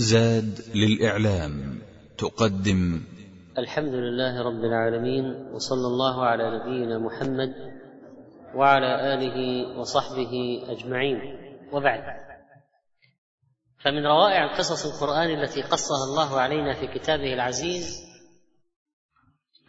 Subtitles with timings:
[0.00, 1.82] زاد للإعلام
[2.18, 3.00] تقدم
[3.58, 7.54] الحمد لله رب العالمين وصلى الله على نبينا محمد
[8.54, 11.18] وعلى آله وصحبه أجمعين
[11.72, 12.02] وبعد
[13.84, 17.96] فمن روائع القصص القرآن التي قصها الله علينا في كتابه العزيز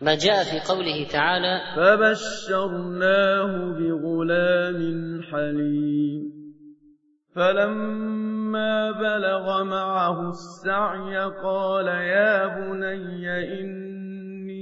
[0.01, 4.81] ما جاء في قوله تعالى فبشرناه بغلام
[5.31, 6.40] حليم
[7.35, 14.61] فلما بلغ معه السعي قال يا بني إني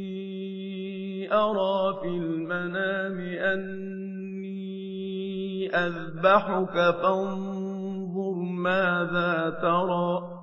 [1.33, 10.35] أرى في المنام أني أذبحك فانظر ماذا ترى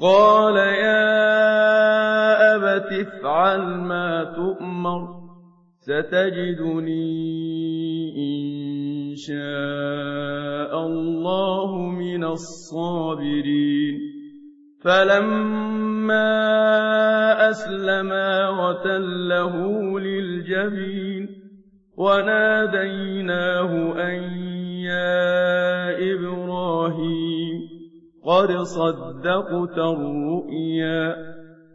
[0.00, 1.04] قال يا
[2.56, 5.23] أبت افعل ما تؤمر
[5.84, 7.42] ستجدني
[8.16, 13.98] إن شاء الله من الصابرين
[14.80, 16.30] فلما
[17.50, 19.56] أسلما وتله
[20.00, 21.28] للجبين
[21.96, 24.22] وناديناه أن
[24.88, 25.44] يا
[26.14, 27.60] إبراهيم
[28.24, 31.33] قد صدقت الرؤيا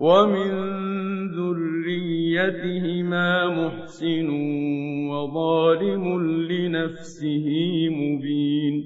[0.00, 0.48] ومن
[1.30, 4.28] ذريتهما محسن
[5.10, 7.46] وظالم لنفسه
[7.90, 8.84] مبين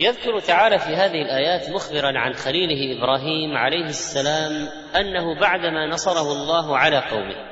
[0.00, 4.68] يذكر تعالى في هذه الايات مخبرا عن خليله ابراهيم عليه السلام
[5.00, 7.50] انه بعدما نصره الله على قومه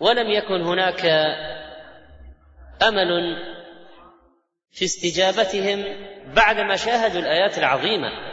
[0.00, 1.06] ولم يكن هناك
[2.82, 3.36] امل
[4.70, 5.84] في استجابتهم
[6.36, 8.31] بعدما شاهدوا الايات العظيمه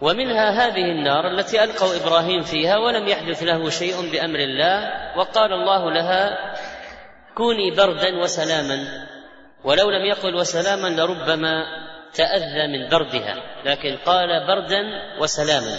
[0.00, 4.88] ومنها هذه النار التي القوا ابراهيم فيها ولم يحدث له شيء بامر الله
[5.18, 6.54] وقال الله لها
[7.34, 8.84] كوني بردا وسلاما
[9.64, 11.64] ولو لم يقل وسلاما لربما
[12.14, 13.34] تاذى من بردها
[13.64, 14.82] لكن قال بردا
[15.20, 15.78] وسلاما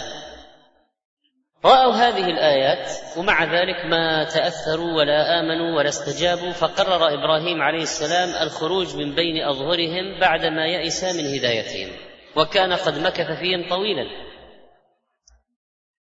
[1.64, 8.42] راوا هذه الايات ومع ذلك ما تاثروا ولا امنوا ولا استجابوا فقرر ابراهيم عليه السلام
[8.46, 11.92] الخروج من بين اظهرهم بعدما يئس من هدايتهم
[12.36, 14.10] وكان قد مكث فيهم طويلا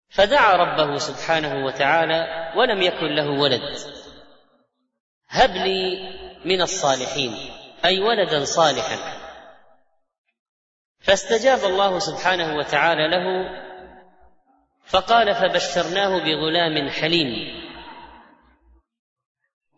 [0.09, 3.61] فدعا ربه سبحانه وتعالى ولم يكن له ولد
[5.29, 5.97] هب لي
[6.45, 7.33] من الصالحين
[7.85, 8.97] اي ولدا صالحا
[10.99, 13.49] فاستجاب الله سبحانه وتعالى له
[14.85, 17.59] فقال فبشرناه بغلام حليم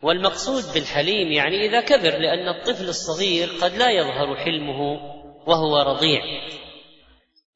[0.01, 4.99] والمقصود بالحليم يعني اذا كبر لان الطفل الصغير قد لا يظهر حلمه
[5.45, 6.21] وهو رضيع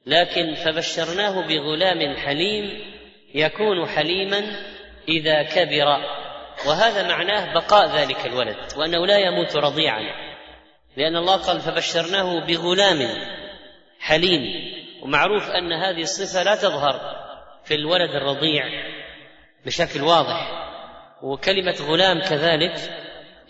[0.06, 2.72] لكن فبشرناه بغلام حليم
[3.34, 4.42] يكون حليما
[5.08, 6.04] اذا كبر
[6.68, 10.02] وهذا معناه بقاء ذلك الولد وانه لا يموت رضيعا
[10.98, 13.00] لان الله قال فبشرناه بغلام
[14.00, 14.42] حليم
[15.04, 17.02] ومعروف ان هذه الصفه لا تظهر
[17.64, 18.64] في الولد الرضيع
[19.66, 20.52] بشكل واضح
[21.24, 22.76] وكلمه غلام كذلك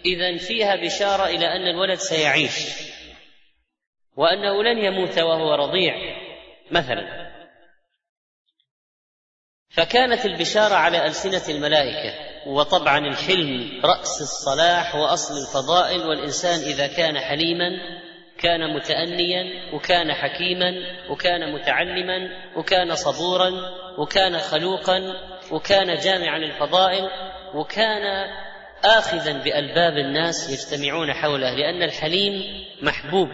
[0.05, 2.85] اذا فيها بشاره الى ان الولد سيعيش
[4.17, 5.95] وأنه لن يموت وهو رضيع
[6.71, 7.31] مثلا
[9.69, 17.69] فكانت البشارة على ألسنة الملائكة وطبعا الحلم رأس الصلاح وأصل الفضائل والإنسان إذا كان حليما
[18.37, 20.71] كان متأنيا وكان حكيما
[21.11, 23.51] وكان متعلما وكان صبورا
[23.99, 24.97] وكان خلوقا
[25.51, 27.09] وكان جامعا للفضائل
[27.55, 28.31] وكان
[28.85, 32.43] آخذا بألباب الناس يجتمعون حوله لأن الحليم
[32.81, 33.29] محبوب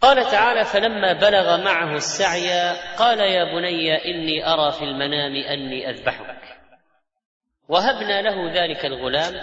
[0.00, 6.40] قال تعالى فلما بلغ معه السعي قال يا بني اني ارى في المنام اني اذبحك
[7.68, 9.34] وهبنا له ذلك الغلام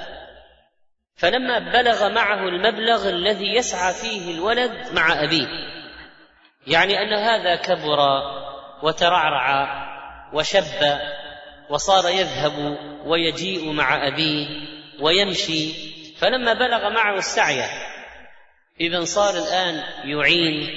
[1.15, 5.47] فلما بلغ معه المبلغ الذي يسعى فيه الولد مع ابيه
[6.67, 7.99] يعني ان هذا كبر
[8.83, 9.67] وترعرع
[10.33, 10.99] وشب
[11.69, 14.47] وصار يذهب ويجيء مع ابيه
[15.01, 15.73] ويمشي
[16.19, 17.61] فلما بلغ معه السعي
[18.81, 19.75] إذا صار الآن
[20.09, 20.67] يعين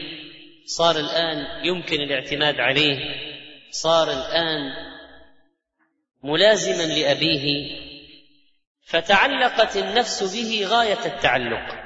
[0.64, 2.98] صار الآن يمكن الاعتماد عليه
[3.70, 4.72] صار الآن
[6.22, 7.70] ملازما لأبيه
[8.86, 11.80] فتعلقت النفس به غاية التعلق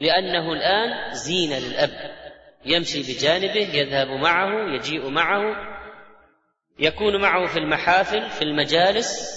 [0.00, 2.14] لأنه الآن زينة للأب
[2.64, 5.56] يمشي بجانبه يذهب معه يجيء معه
[6.78, 9.34] يكون معه في المحافل في المجالس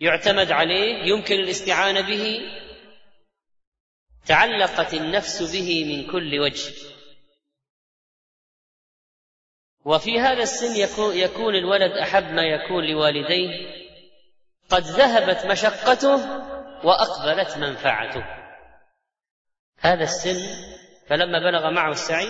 [0.00, 2.40] يعتمد عليه يمكن الاستعانة به
[4.26, 6.74] تعلقت النفس به من كل وجه
[9.84, 10.76] وفي هذا السن
[11.16, 13.76] يكون الولد احب ما يكون لوالديه
[14.70, 16.16] قد ذهبت مشقته
[16.86, 18.24] واقبلت منفعته
[19.78, 20.40] هذا السن
[21.06, 22.26] فلما بلغ معه السعي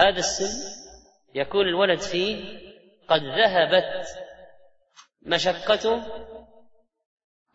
[0.00, 0.82] هذا السن
[1.34, 2.58] يكون الولد فيه
[3.08, 4.06] قد ذهبت
[5.22, 6.02] مشقته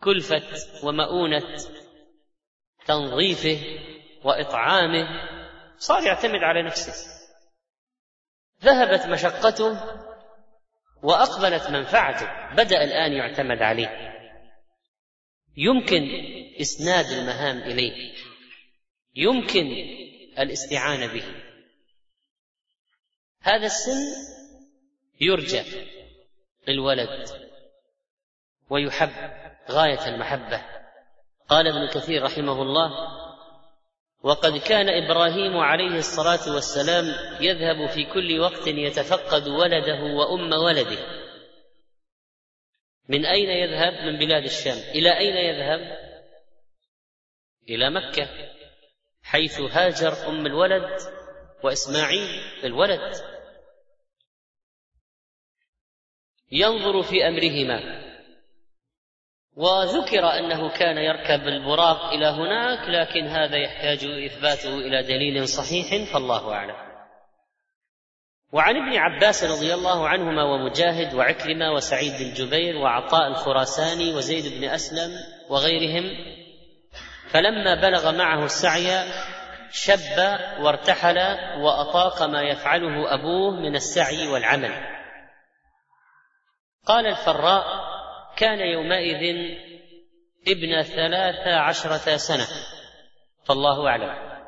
[0.02, 0.42] كلفه
[0.86, 1.42] ومؤونه
[2.88, 3.78] تنظيفه
[4.24, 5.06] واطعامه
[5.78, 7.26] صار يعتمد على نفسه
[8.62, 9.80] ذهبت مشقته
[11.02, 14.14] واقبلت منفعته بدا الان يعتمد عليه
[15.56, 16.02] يمكن
[16.60, 18.12] اسناد المهام اليه
[19.14, 19.66] يمكن
[20.38, 21.24] الاستعانه به
[23.40, 24.00] هذا السن
[25.20, 25.62] يرجى
[26.68, 27.28] للولد
[28.70, 29.10] ويحب
[29.70, 30.77] غايه المحبه
[31.48, 32.90] قال ابن كثير رحمه الله
[34.22, 37.04] وقد كان ابراهيم عليه الصلاه والسلام
[37.40, 40.98] يذهب في كل وقت يتفقد ولده وام ولده
[43.08, 45.98] من اين يذهب من بلاد الشام الى اين يذهب
[47.68, 48.28] الى مكه
[49.22, 50.98] حيث هاجر ام الولد
[51.64, 53.14] واسماعيل الولد
[56.52, 57.97] ينظر في امرهما
[59.58, 66.52] وذكر انه كان يركب البراق الى هناك لكن هذا يحتاج اثباته الى دليل صحيح فالله
[66.54, 66.74] اعلم.
[68.52, 74.64] وعن ابن عباس رضي الله عنهما ومجاهد وعكرمه وسعيد بن جبير وعطاء الخراساني وزيد بن
[74.68, 75.10] اسلم
[75.50, 76.04] وغيرهم
[77.30, 79.04] فلما بلغ معه السعي
[79.70, 81.18] شب وارتحل
[81.62, 84.72] واطاق ما يفعله ابوه من السعي والعمل.
[86.86, 87.87] قال الفراء
[88.38, 89.54] كان يومئذ
[90.48, 92.46] ابن ثلاث عشرة سنة
[93.48, 94.38] فالله أعلم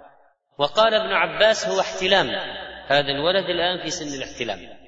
[0.59, 2.31] وقال ابن عباس هو احتلام
[2.87, 4.79] هذا الولد الآن في سن الاحتلام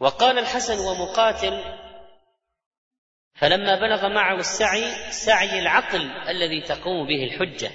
[0.00, 1.78] وقال الحسن ومقاتل
[3.34, 7.70] فلما بلغ معه السعي سعي العقل الذي تقوم به الحجة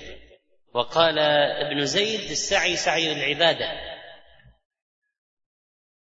[0.74, 1.20] وقال
[1.66, 3.72] ابن زيد السعي سعي العبادة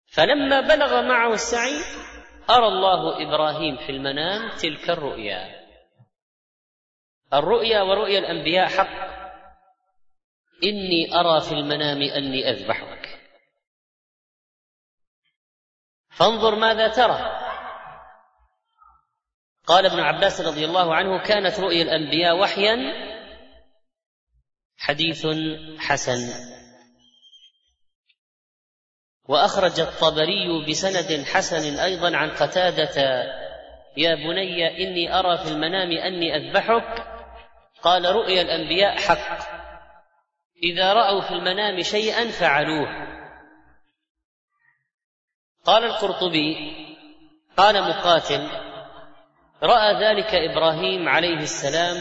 [0.07, 1.81] فلما بلغ معه السعي
[2.49, 5.65] أرى الله إبراهيم في المنام تلك الرؤيا
[7.33, 9.05] الرؤيا ورؤيا الأنبياء حق
[10.63, 13.19] إني أرى في المنام أني أذبحك
[16.09, 17.45] فانظر ماذا ترى
[19.67, 22.77] قال ابن عباس رضي الله عنه كانت رؤيا الأنبياء وحيا
[24.77, 25.27] حديث
[25.79, 26.17] حسن
[29.27, 33.23] واخرج الطبري بسند حسن ايضا عن قتاده
[33.97, 37.07] يا بني اني ارى في المنام اني اذبحك
[37.81, 39.47] قال رؤيا الانبياء حق
[40.63, 42.87] اذا راوا في المنام شيئا فعلوه
[45.65, 46.57] قال القرطبي
[47.57, 48.47] قال مقاتل
[49.63, 51.95] راى ذلك ابراهيم عليه السلام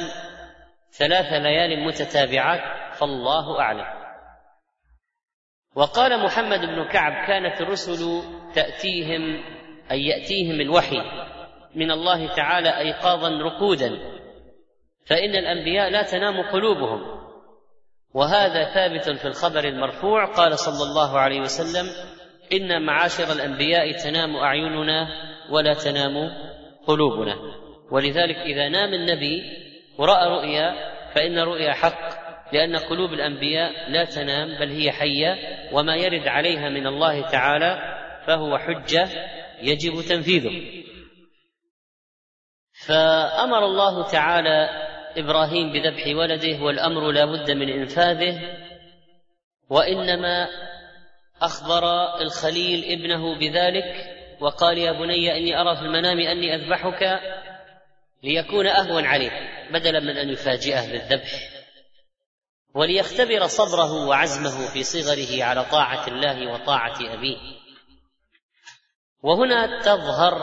[0.93, 4.04] ثلاث ليال متتابعات فالله اعلم
[5.75, 8.23] وقال محمد بن كعب كانت الرسل
[8.55, 9.45] تأتيهم
[9.91, 10.97] أي يأتيهم الوحي
[11.75, 13.91] من الله تعالى أيقاظا رقودا
[15.07, 17.03] فإن الأنبياء لا تنام قلوبهم
[18.15, 21.87] وهذا ثابت في الخبر المرفوع قال صلى الله عليه وسلم
[22.53, 25.09] إن معاشر الأنبياء تنام أعيننا
[25.53, 26.15] ولا تنام
[26.87, 27.37] قلوبنا
[27.91, 29.43] ولذلك إذا نام النبي
[29.99, 32.24] ورأى رؤيا فإن رؤيا حق
[32.55, 35.37] لأن قلوب الأنبياء لا تنام بل هي حية
[35.73, 39.09] وما يرد عليها من الله تعالى فهو حجة
[39.63, 40.85] يجب تنفيذه
[42.87, 44.69] فأمر الله تعالى
[45.17, 48.41] إبراهيم بذبح ولده والأمر لا بد من إنفاذه
[49.71, 50.49] وإنما
[51.43, 51.85] أخبر
[52.21, 54.07] الخليل ابنه بذلك
[54.41, 57.21] وقال يا بني إني أرى في المنام أني أذبحك
[58.23, 59.33] ليكون أهون عليه
[59.73, 61.54] بدلا من أن يفاجئه بالذبح
[62.75, 67.39] وليختبر صبره وعزمه في صغره على طاعه الله وطاعه ابيه
[69.23, 70.37] وهنا تظهر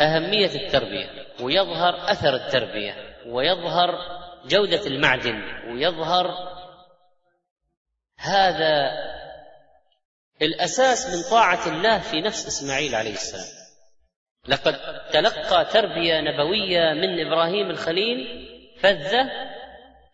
[0.00, 1.10] اهميه التربيه
[1.40, 3.98] ويظهر اثر التربيه ويظهر
[4.46, 5.36] جوده المعدن
[5.72, 6.34] ويظهر
[8.18, 8.90] هذا
[10.42, 13.64] الاساس من طاعه الله في نفس اسماعيل عليه السلام
[14.48, 14.74] لقد
[15.12, 18.44] تلقى تربيه نبويه من ابراهيم الخليل
[18.80, 19.53] فذه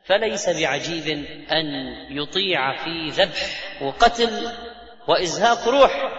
[0.05, 1.67] فليس بعجيب ان
[2.11, 3.43] يطيع في ذبح
[3.83, 4.49] وقتل
[5.09, 6.17] وازهاق روح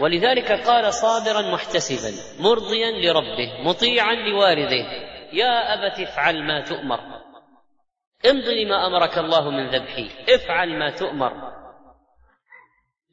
[0.00, 6.98] ولذلك قال صابرا محتسبا مرضيا لربه مطيعا لوالده يا ابت افعل ما تؤمر
[8.30, 11.63] امضي لما امرك الله من ذبحي افعل ما تؤمر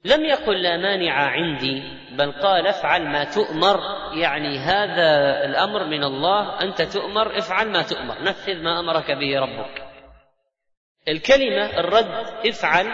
[0.05, 3.79] لم يقل لا مانع عندي بل قال افعل ما تؤمر
[4.13, 9.83] يعني هذا الامر من الله انت تؤمر افعل ما تؤمر نفذ ما امرك به ربك
[11.07, 12.85] الكلمه الرد افعل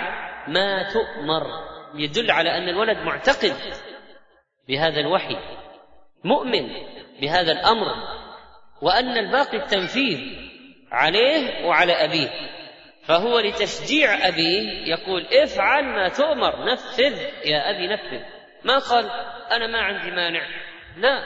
[0.47, 1.43] ما تؤمر
[1.95, 3.53] يدل على ان الولد معتقد
[4.67, 5.35] بهذا الوحي
[6.23, 6.69] مؤمن
[7.21, 7.87] بهذا الامر
[8.81, 10.19] وان الباقي التنفيذ
[10.91, 12.29] عليه وعلى ابيه
[13.07, 18.23] فهو لتشجيع أبيه يقول افعل ما تؤمر نفذ يا أبي نفذ
[18.63, 19.09] ما قال
[19.51, 20.41] أنا ما عندي مانع
[20.97, 21.23] لا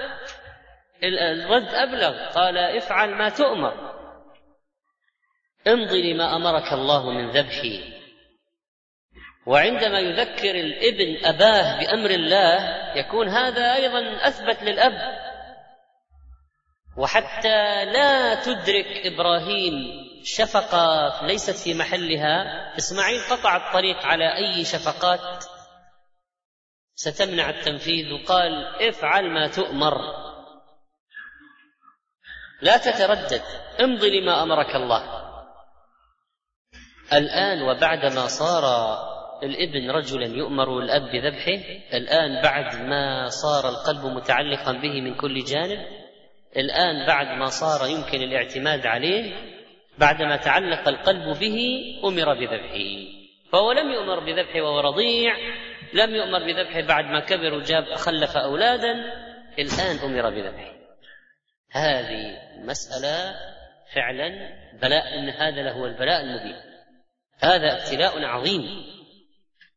[1.04, 3.92] الرد أبلغ قال افعل ما تؤمر
[5.68, 8.02] امضي لما أمرك الله من ذبحي
[9.46, 12.58] وعندما يذكر الابن أباه بأمر الله
[12.98, 15.22] يكون هذا أيضا أثبت للأب
[16.98, 19.74] وحتى لا تدرك إبراهيم
[20.24, 22.44] شفقة ليست في محلها
[22.78, 25.44] إسماعيل قطع الطريق على أي شفقات
[26.96, 29.94] ستمنع التنفيذ وقال افعل ما تؤمر
[32.62, 33.42] لا تتردد
[33.82, 35.22] امضي لما أمرك الله
[37.14, 38.92] الآن وبعدما صار
[39.44, 45.80] الابن رجلا يؤمر الأب بذبحه الآن بعد ما صار القلب متعلقا به من كل جانب
[46.58, 49.51] الآن بعد ما صار يمكن الاعتماد عليه
[50.02, 51.58] بعدما تعلق القلب به
[52.06, 53.12] امر بذبحه
[53.52, 55.34] فهو لم يؤمر بذبحه وهو رضيع
[55.94, 58.92] لم يؤمر بذبحه بعد ما كبر وجاب خلف اولادا
[59.60, 60.72] الان امر بذبحه
[61.72, 63.34] هذه مساله
[63.96, 64.28] فعلا
[64.82, 66.62] بلاء ان هذا لهو البلاء المبين
[67.40, 68.64] هذا ابتلاء عظيم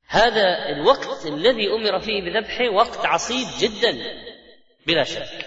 [0.09, 4.05] هذا الوقت الذي امر فيه بذبحه وقت عصيب جدا
[4.87, 5.47] بلا شك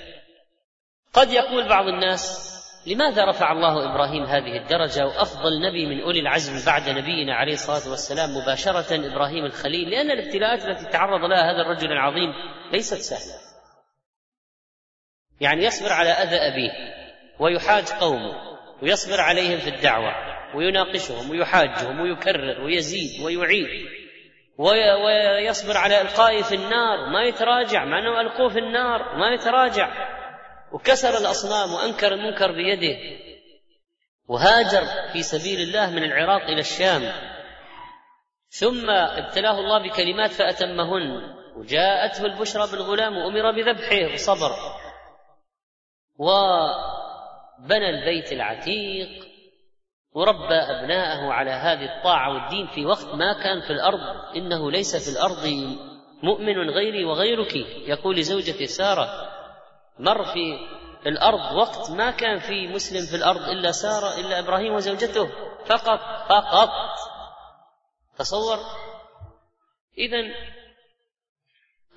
[1.13, 2.46] قد يقول بعض الناس
[2.87, 7.91] لماذا رفع الله ابراهيم هذه الدرجه وافضل نبي من اولي العزم بعد نبينا عليه الصلاه
[7.91, 12.33] والسلام مباشره ابراهيم الخليل لان الابتلاءات التي تعرض لها هذا الرجل العظيم
[12.71, 13.39] ليست سهله
[15.41, 16.71] يعني يصبر على اذى ابيه
[17.39, 18.35] ويحاج قومه
[18.83, 20.13] ويصبر عليهم في الدعوه
[20.55, 23.67] ويناقشهم ويحاجهم ويكرر ويزيد ويعيد
[25.39, 30.16] ويصبر على القائه في النار ما يتراجع مع انه القوه في النار ما يتراجع
[30.71, 32.97] وكسر الأصنام وأنكر المنكر بيده
[34.27, 37.01] وهاجر في سبيل الله من العراق إلى الشام
[38.49, 44.49] ثم ابتلاه الله بكلمات فأتمهن وجاءته البشرى بالغلام وأمر بذبحه وصبر
[46.17, 49.27] وبنى البيت العتيق
[50.11, 53.99] وربى أبناءه على هذه الطاعة والدين في وقت ما كان في الأرض
[54.35, 55.47] إنه ليس في الأرض
[56.23, 57.55] مؤمن غيري وغيرك
[57.87, 59.26] يقول لزوجته سارة
[59.99, 60.57] مر في
[61.09, 65.27] الأرض وقت ما كان في مسلم في الأرض إلا سارة إلا إبراهيم وزوجته
[65.65, 65.99] فقط
[66.29, 66.69] فقط
[68.17, 68.57] تصور
[69.97, 70.17] إذا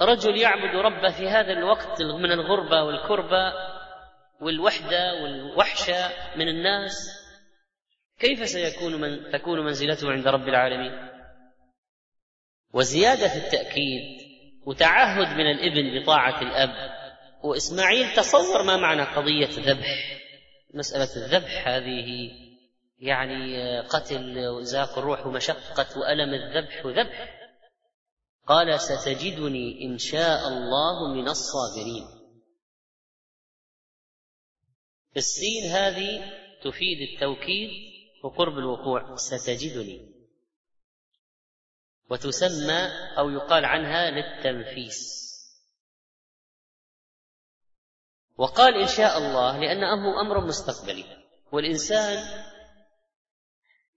[0.02, 3.52] رجل يعبد ربه في هذا الوقت من الغربة والكربة
[4.40, 6.96] والوحدة والوحشة من الناس
[8.18, 11.10] كيف سيكون من تكون منزلته عند رب العالمين
[12.72, 14.20] وزيادة في التأكيد
[14.66, 16.99] وتعهد من الابن بطاعة الأب
[17.42, 20.18] وإسماعيل تصور ما معنى قضية ذبح
[20.74, 22.30] مسألة الذبح هذه
[22.98, 27.36] يعني قتل وإزاق الروح ومشقة وألم الذبح وذبح
[28.46, 32.04] قال ستجدني إن شاء الله من الصابرين
[35.16, 36.32] السين هذه
[36.64, 37.70] تفيد التوكيد
[38.24, 40.10] وقرب الوقوع ستجدني
[42.10, 45.29] وتسمى أو يقال عنها للتنفيس
[48.40, 51.04] وقال إن شاء الله لأنه أمر مستقبلي
[51.52, 52.18] والإنسان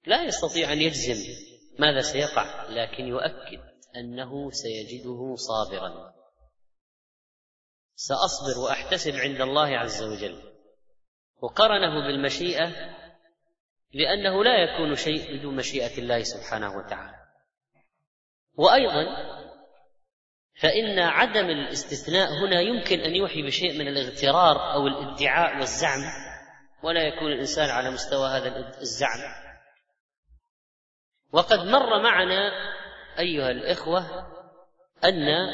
[0.06, 1.30] لا يستطيع أن يجزم
[1.80, 3.62] ماذا سيقع لكن يؤكد
[3.96, 6.14] أنه سيجده صابرا
[7.96, 10.42] سأصبر وأحتسب عند الله عز وجل
[11.42, 12.68] وقرنه بالمشيئة
[13.94, 17.18] لأنه لا يكون شيء بدون مشيئة الله سبحانه وتعالى
[18.56, 19.06] وأيضا
[20.64, 26.00] فإن عدم الاستثناء هنا يمكن أن يوحي بشيء من الاغترار أو الادعاء والزعم
[26.84, 29.20] ولا يكون الإنسان على مستوى هذا الزعم
[31.34, 32.52] وقد مر معنا
[33.20, 34.06] أيها الإخوة
[35.06, 35.50] أن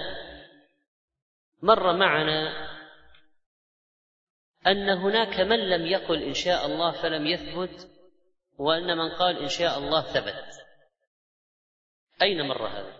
[1.62, 2.70] مر معنا
[4.68, 7.88] أن هناك من لم يقل إن شاء الله فلم يثبت
[8.58, 10.46] وأن من قال إن شاء الله ثبت
[12.22, 12.99] أين مر هذا؟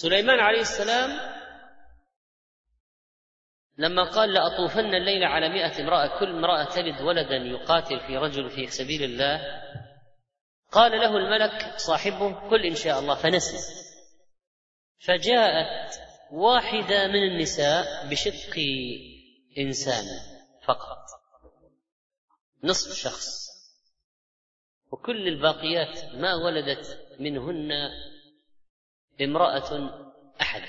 [0.00, 1.10] سليمان عليه السلام
[3.78, 8.66] لما قال لأطوفن الليل على مئة امرأة كل امرأة تلد ولدا يقاتل في رجل في
[8.66, 9.42] سبيل الله
[10.72, 13.58] قال له الملك صاحبه كل إن شاء الله فنسي
[14.98, 15.98] فجاءت
[16.30, 18.60] واحدة من النساء بشق
[19.58, 20.04] إنسان
[20.68, 21.04] فقط
[22.64, 23.48] نصف شخص
[24.92, 27.70] وكل الباقيات ما ولدت منهن
[29.20, 29.90] امرأة
[30.42, 30.62] أحد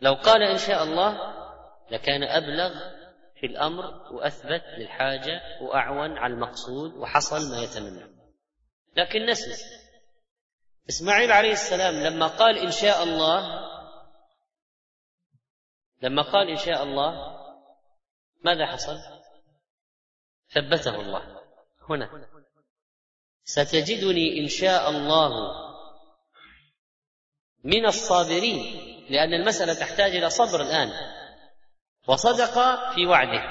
[0.00, 1.34] لو قال إن شاء الله
[1.90, 2.70] لكان أبلغ
[3.40, 8.14] في الأمر وأثبت للحاجة وأعون على المقصود وحصل ما يتمنى
[8.96, 9.64] لكن نسي
[10.88, 13.60] إسماعيل عليه السلام لما قال إن شاء الله
[16.02, 17.34] لما قال إن شاء الله
[18.44, 18.96] ماذا حصل؟
[20.50, 21.40] ثبته الله
[21.90, 22.10] هنا
[23.44, 25.54] ستجدني إن شاء الله
[27.64, 28.64] من الصابرين
[29.10, 30.88] لأن المسألة تحتاج إلى صبر الآن
[32.08, 32.54] وصدق
[32.94, 33.42] في وعده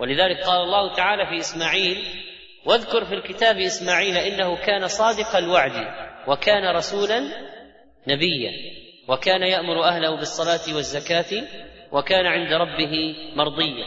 [0.00, 1.98] ولذلك قال الله تعالى في إسماعيل
[2.66, 5.86] واذكر في الكتاب إسماعيل إنه كان صادق الوعد
[6.28, 7.20] وكان رسولا
[8.08, 8.50] نبيا
[9.08, 11.42] وكان يأمر أهله بالصلاة والزكاة
[11.92, 13.86] وكان عند ربه مرضيا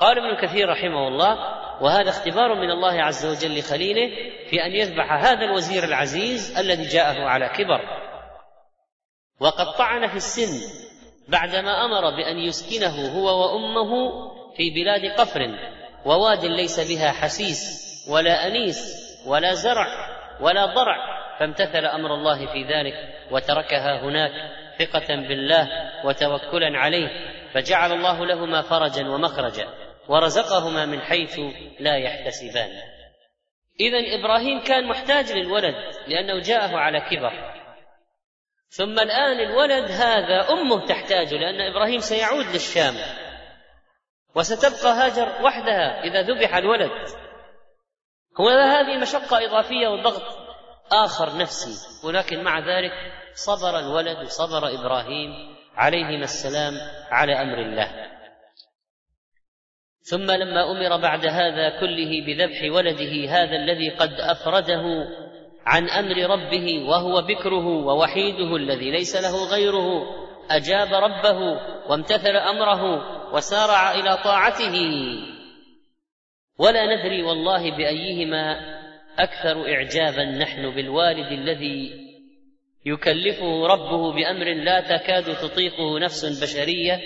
[0.00, 1.32] قال ابن كثير رحمه الله
[1.82, 4.10] وهذا اختبار من الله عز وجل لخليله
[4.50, 7.80] في أن يذبح هذا الوزير العزيز الذي جاءه على كبر
[9.42, 10.82] وقد طعن في السن
[11.28, 14.10] بعدما امر بان يسكنه هو وامه
[14.56, 15.40] في بلاد قفر
[16.06, 17.64] وواد ليس بها حسيس
[18.12, 18.82] ولا انيس
[19.26, 19.86] ولا زرع
[20.40, 20.96] ولا ضرع
[21.40, 22.94] فامتثل امر الله في ذلك
[23.30, 24.32] وتركها هناك
[24.78, 25.68] ثقه بالله
[26.04, 27.08] وتوكلا عليه
[27.54, 29.66] فجعل الله لهما فرجا ومخرجا
[30.08, 31.40] ورزقهما من حيث
[31.80, 32.70] لا يحتسبان
[33.80, 35.74] اذا ابراهيم كان محتاج للولد
[36.08, 37.51] لانه جاءه على كبر
[38.72, 42.94] ثم الآن الولد هذا أمه تحتاجه لأن إبراهيم سيعود للشام
[44.34, 46.90] وستبقى هاجر وحدها إذا ذبح الولد
[48.40, 50.38] هو هذه مشقة إضافية وضغط
[50.92, 52.92] آخر نفسي ولكن مع ذلك
[53.34, 55.30] صبر الولد وصبر إبراهيم
[55.76, 56.72] عليهما السلام
[57.10, 57.92] على أمر الله
[60.10, 64.82] ثم لما أمر بعد هذا كله بذبح ولده هذا الذي قد أفرده
[65.66, 70.02] عن امر ربه وهو بكره ووحيده الذي ليس له غيره
[70.50, 71.40] اجاب ربه
[71.90, 72.82] وامتثل امره
[73.34, 74.74] وسارع الى طاعته
[76.58, 78.60] ولا ندري والله بايهما
[79.18, 81.90] اكثر اعجابا نحن بالوالد الذي
[82.86, 87.00] يكلفه ربه بامر لا تكاد تطيقه نفس بشريه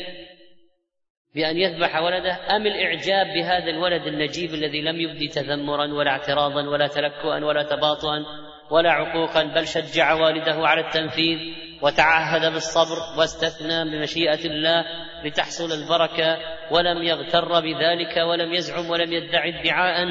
[1.34, 6.86] بأن يذبح ولده أم الإعجاب بهذا الولد النجيب الذي لم يبدي تذمرا ولا اعتراضا ولا
[6.86, 8.22] تلكؤا ولا تباطؤا
[8.70, 11.38] ولا عقوقا بل شجع والده على التنفيذ
[11.82, 14.84] وتعهد بالصبر واستثنى بمشيئه الله
[15.24, 16.38] لتحصل البركه
[16.70, 20.06] ولم يغتر بذلك ولم يزعم ولم يدعي ادعاء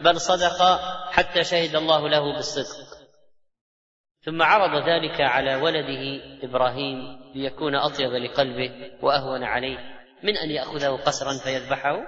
[0.00, 0.80] بل صدق
[1.12, 2.90] حتى شهد الله له بالصدق
[4.22, 6.98] ثم عرض ذلك على ولده ابراهيم
[7.34, 8.70] ليكون اطيب لقلبه
[9.02, 9.78] واهون عليه
[10.22, 12.00] من ان ياخذه قسرا فيذبحه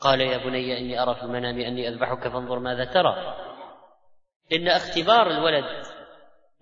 [0.00, 3.34] قال يا بني اني ارى في المنام اني اذبحك فانظر ماذا ترى
[4.56, 5.64] ان اختبار الولد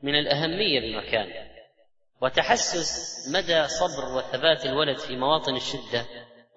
[0.03, 1.29] من الاهميه بمكان
[2.23, 2.93] وتحسس
[3.35, 6.07] مدى صبر وثبات الولد في مواطن الشده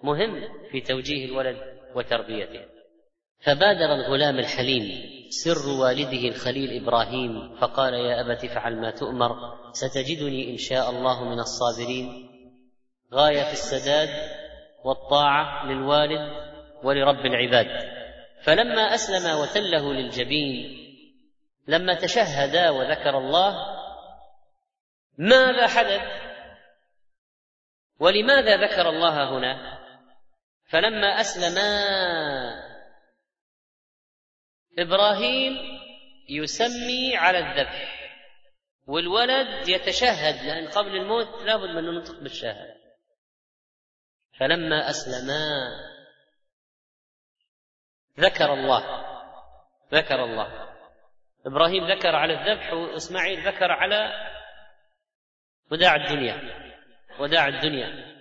[0.04, 1.58] مهم في توجيه الولد
[1.96, 2.66] وتربيته
[3.40, 9.36] فبادر الغلام الحليم سر والده الخليل ابراهيم فقال يا ابت افعل ما تؤمر
[9.74, 12.08] ستجدني ان شاء الله من الصابرين
[13.14, 14.10] غايه في السداد
[14.86, 16.32] والطاعه للوالد
[16.84, 17.68] ولرب العباد
[18.44, 20.85] فلما اسلم وتله للجبين
[21.68, 23.56] لما تشهدا وذكر الله
[25.18, 26.26] ماذا حدث
[28.00, 29.78] ولماذا ذكر الله هنا
[30.68, 31.62] فلما اسلما
[34.80, 35.54] ابراهيم
[36.30, 37.96] يسمي على الذبح
[38.88, 42.76] والولد يتشهد لان قبل الموت لابد من ننطق بالشهاده
[44.40, 45.52] فلما اسلما
[48.20, 49.08] ذكر الله
[49.94, 50.65] ذكر الله
[51.46, 54.12] إبراهيم ذكر على الذبح وإسماعيل ذكر على
[55.72, 56.40] وداع الدنيا
[57.20, 58.16] وداع الدنيا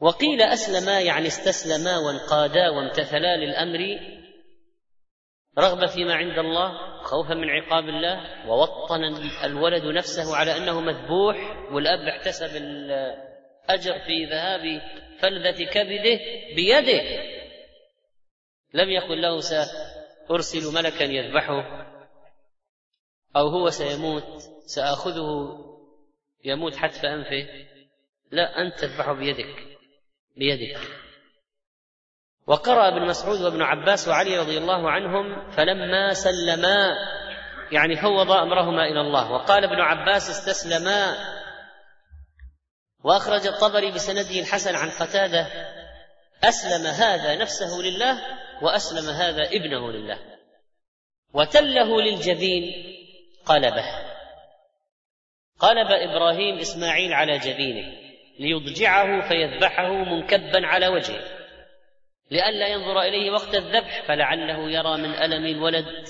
[0.00, 3.78] وقيل أسلما يعني استسلما وانقادا وامتثلا للأمر
[5.58, 9.02] رغبة فيما عند الله خوفا من عقاب الله ووطن
[9.44, 11.36] الولد نفسه على أنه مذبوح
[11.72, 14.62] والأب احتسب الأجر في ذهاب
[15.18, 16.20] فلذة كبده
[16.56, 17.02] بيده
[18.74, 21.85] لم يقل له سأرسل ملكا يذبحه
[23.36, 25.58] أو هو سيموت سآخذه
[26.44, 27.48] يموت حتف أنفه
[28.30, 29.66] لا أنت تذبحه بيدك
[30.36, 30.80] بيدك
[32.46, 36.94] وقرأ ابن مسعود وابن عباس وعلي رضي الله عنهم فلما سلما
[37.72, 41.16] يعني فوض أمرهما إلى الله وقال ابن عباس استسلما
[43.04, 45.46] وأخرج الطبري بسنده الحسن عن قتادة
[46.44, 48.20] أسلم هذا نفسه لله
[48.62, 50.18] وأسلم هذا ابنه لله
[51.34, 52.85] وتله للجبين
[53.46, 53.84] قلبه
[55.58, 57.92] قلب ابراهيم اسماعيل على جبينه
[58.40, 61.24] ليضجعه فيذبحه منكبا على وجهه
[62.30, 66.08] لئلا ينظر اليه وقت الذبح فلعله يرى من الم الولد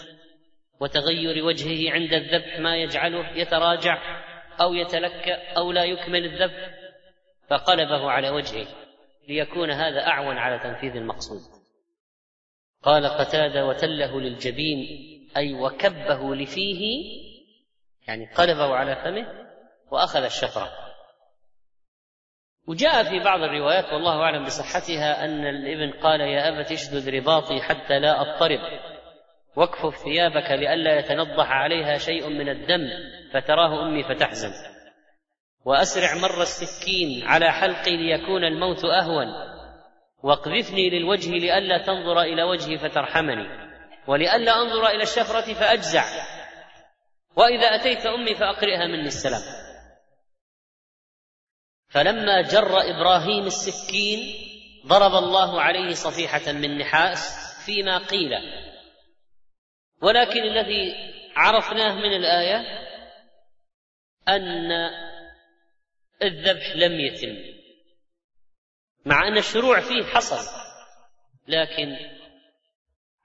[0.81, 4.23] وتغير وجهه عند الذبح ما يجعله يتراجع
[4.63, 6.71] او يتلكا او لا يكمل الذبح
[7.49, 8.67] فقلبه على وجهه
[9.29, 11.41] ليكون هذا اعون على تنفيذ المقصود
[12.83, 14.87] قال قتاده وتله للجبين
[15.37, 17.26] اي وكبه لفيه
[18.09, 19.27] يعني قلبه على فمه
[19.91, 20.73] وأخذ الشفرة
[22.69, 27.99] وجاء في بعض الروايات والله أعلم بصحتها أن الابن قال يا أبت اشدد رباطي حتى
[27.99, 28.59] لا أضطرب
[29.57, 32.89] واكفف ثيابك لئلا يتنضح عليها شيء من الدم
[33.35, 34.51] فتراه أمي فتحزن
[35.65, 39.27] وأسرع مر السكين على حلقي ليكون الموت أهون
[40.23, 43.47] واقذفني للوجه لئلا تنظر إلى وجهي فترحمني
[44.07, 46.05] ولئلا أنظر إلى الشفرة فأجزع
[47.37, 49.43] واذا اتيت امي فاقرئها مني السلام
[51.89, 54.19] فلما جر ابراهيم السكين
[54.87, 58.31] ضرب الله عليه صفيحه من نحاس فيما قيل
[60.03, 60.95] ولكن الذي
[61.37, 62.61] عرفناه من الايه
[64.29, 64.71] ان
[66.23, 67.37] الذبح لم يتم
[69.07, 70.61] مع ان الشروع فيه حصل
[71.49, 71.97] لكن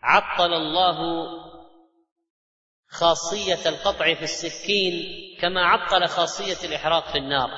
[0.04, 1.00] عطل الله
[2.92, 5.02] خاصيه القطع في السكين
[5.40, 7.50] كما عطل خاصيه الاحراق في النار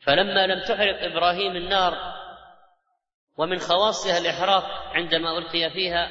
[0.00, 1.94] فلما لم تحرق ابراهيم النار
[3.36, 6.08] ومن خواصها الاحراق عندما القي فيها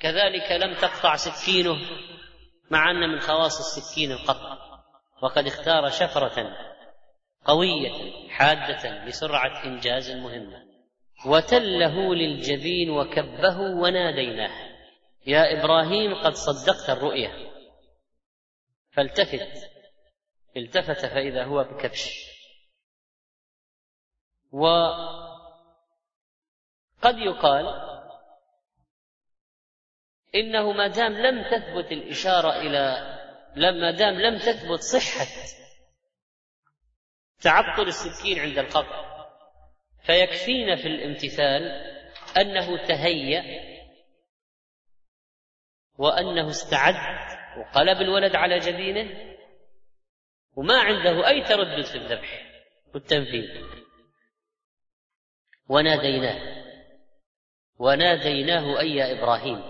[0.00, 1.76] كذلك لم تقطع سكينه
[2.70, 4.54] مع ان من خواص السكين القطع
[5.22, 6.56] وقد اختار شفره
[7.44, 10.62] قويه حاده لسرعه انجاز المهمه
[11.26, 14.69] وتله للجبين وكبه وناديناه
[15.26, 17.50] يا إبراهيم قد صدقت الرؤيا
[18.90, 19.70] فالتفت
[20.56, 22.30] التفت فإذا هو بكبش
[24.52, 25.14] وقد
[27.18, 27.88] يقال
[30.34, 33.10] إنه ما دام لم تثبت الإشارة إلى
[33.56, 35.26] لما دام لم تثبت صحة
[37.42, 39.10] تعطل السكين عند القبر
[40.02, 41.62] فيكفينا في الامتثال
[42.36, 43.69] أنه تهيأ
[46.00, 46.94] وأنه استعد
[47.58, 49.34] وقلب الولد على جبينه
[50.56, 52.42] وما عنده أي تردد في الذبح
[52.94, 53.44] والتنفيذ
[55.68, 56.40] وناديناه
[57.78, 59.62] وناديناه أي يا إبراهيم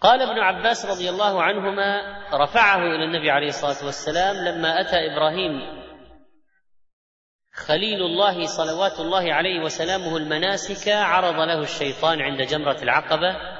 [0.00, 2.00] قال ابن عباس رضي الله عنهما
[2.44, 5.78] رفعه إلى النبي عليه الصلاة والسلام لما أتى إبراهيم
[7.52, 13.57] خليل الله صلوات الله عليه وسلامه المناسك عرض له الشيطان عند جمرة العقبة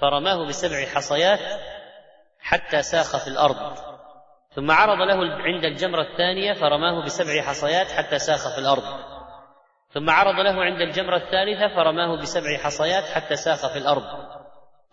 [0.00, 1.38] فرماه بسبع حصيات
[2.40, 3.76] حتى ساخ في الارض
[4.54, 8.82] ثم عرض له عند الجمره الثانيه فرماه بسبع حصيات حتى ساخ في الارض
[9.94, 14.02] ثم عرض له عند الجمره الثالثه فرماه بسبع حصيات حتى ساخ في الارض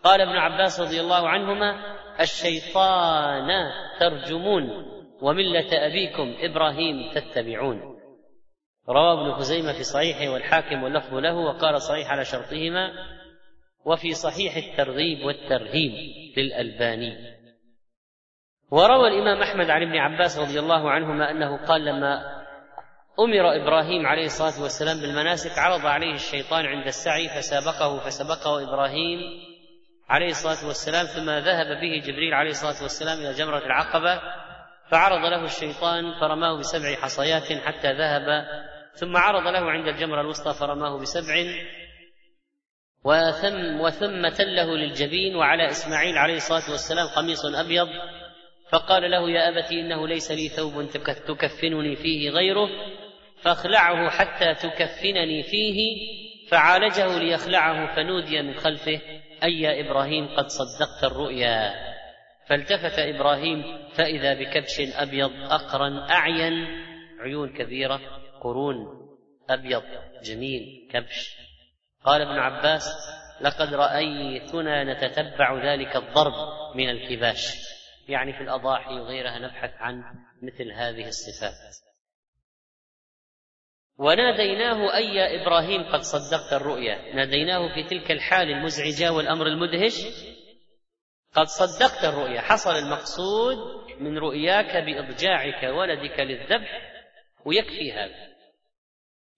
[0.03, 1.75] قال ابن عباس رضي الله عنهما
[2.19, 3.47] الشيطان
[3.99, 4.63] ترجمون
[5.21, 7.81] ومله ابيكم ابراهيم تتبعون
[8.89, 12.91] رواه ابن خزيمه في صحيحه والحاكم واللفظ له وقال صحيح على شرطهما
[13.85, 15.93] وفي صحيح الترغيب والترهيب
[16.37, 17.17] للألباني
[18.71, 22.21] وروى الإمام أحمد عن ابن عباس رضي الله عنهما أنه قال لما
[23.19, 29.19] أمر إبراهيم عليه الصلاة والسلام بالمناسك عرض عليه الشيطان عند السعي فسابقه فسبقه إبراهيم
[30.09, 34.21] عليه الصلاة والسلام ثم ذهب به جبريل عليه الصلاة والسلام إلى جمرة العقبة
[34.91, 38.43] فعرض له الشيطان فرماه بسبع حصيات حتى ذهب
[38.93, 41.33] ثم عرض له عند الجمرة الوسطى فرماه بسبع
[43.05, 47.87] وثم وثم تله للجبين وعلى اسماعيل عليه الصلاه والسلام قميص ابيض
[48.69, 50.89] فقال له يا ابت انه ليس لي ثوب
[51.27, 52.67] تكفنني فيه غيره
[53.41, 56.05] فاخلعه حتى تكفنني فيه
[56.49, 59.01] فعالجه ليخلعه فنودي من خلفه
[59.43, 61.73] اي يا ابراهيم قد صدقت الرؤيا
[62.49, 63.63] فالتفت ابراهيم
[63.93, 66.67] فاذا بكبش ابيض اقرا اعين
[67.19, 68.01] عيون كبيره
[68.43, 68.77] قرون
[69.49, 69.83] ابيض
[70.23, 71.44] جميل كبش
[72.05, 72.85] قال ابن عباس
[73.41, 76.33] لقد رأيتنا نتتبع ذلك الضرب
[76.75, 77.53] من الكباش
[78.07, 80.03] يعني في الأضاحي وغيرها نبحث عن
[80.41, 81.55] مثل هذه الصفات
[83.97, 89.95] وناديناه أي يا إبراهيم قد صدقت الرؤيا ناديناه في تلك الحال المزعجة والأمر المدهش
[91.35, 93.57] قد صدقت الرؤيا حصل المقصود
[93.99, 96.91] من رؤياك بإضجاعك ولدك للذبح
[97.45, 98.34] ويكفي هذا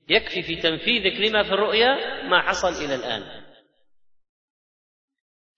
[0.10, 3.44] يكفي في تنفيذك لما في الرؤيا ما حصل الى الان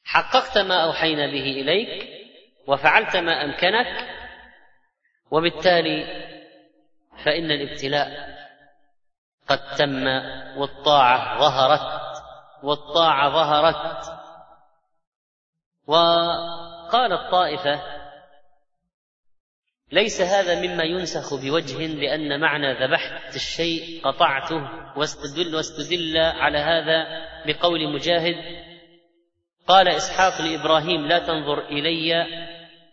[0.03, 2.09] حققت ما اوحينا به اليك
[2.67, 4.07] وفعلت ما امكنك
[5.31, 6.07] وبالتالي
[7.25, 8.37] فان الابتلاء
[9.47, 10.07] قد تم
[10.57, 12.01] والطاعه ظهرت
[12.63, 14.19] والطاعه ظهرت
[15.87, 17.98] وقالت طائفه
[19.91, 27.05] ليس هذا مما ينسخ بوجه لأن معنى ذبحت الشيء قطعته واستدل واستدل على هذا
[27.47, 28.35] بقول مجاهد
[29.67, 32.25] قال إسحاق لإبراهيم لا تنظر إلي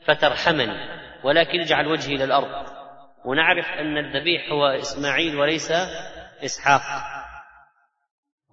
[0.05, 2.67] فترحمني ولكن اجعل وجهي إلى الأرض
[3.25, 5.71] ونعرف أن الذبيح هو إسماعيل وليس
[6.45, 6.83] إسحاق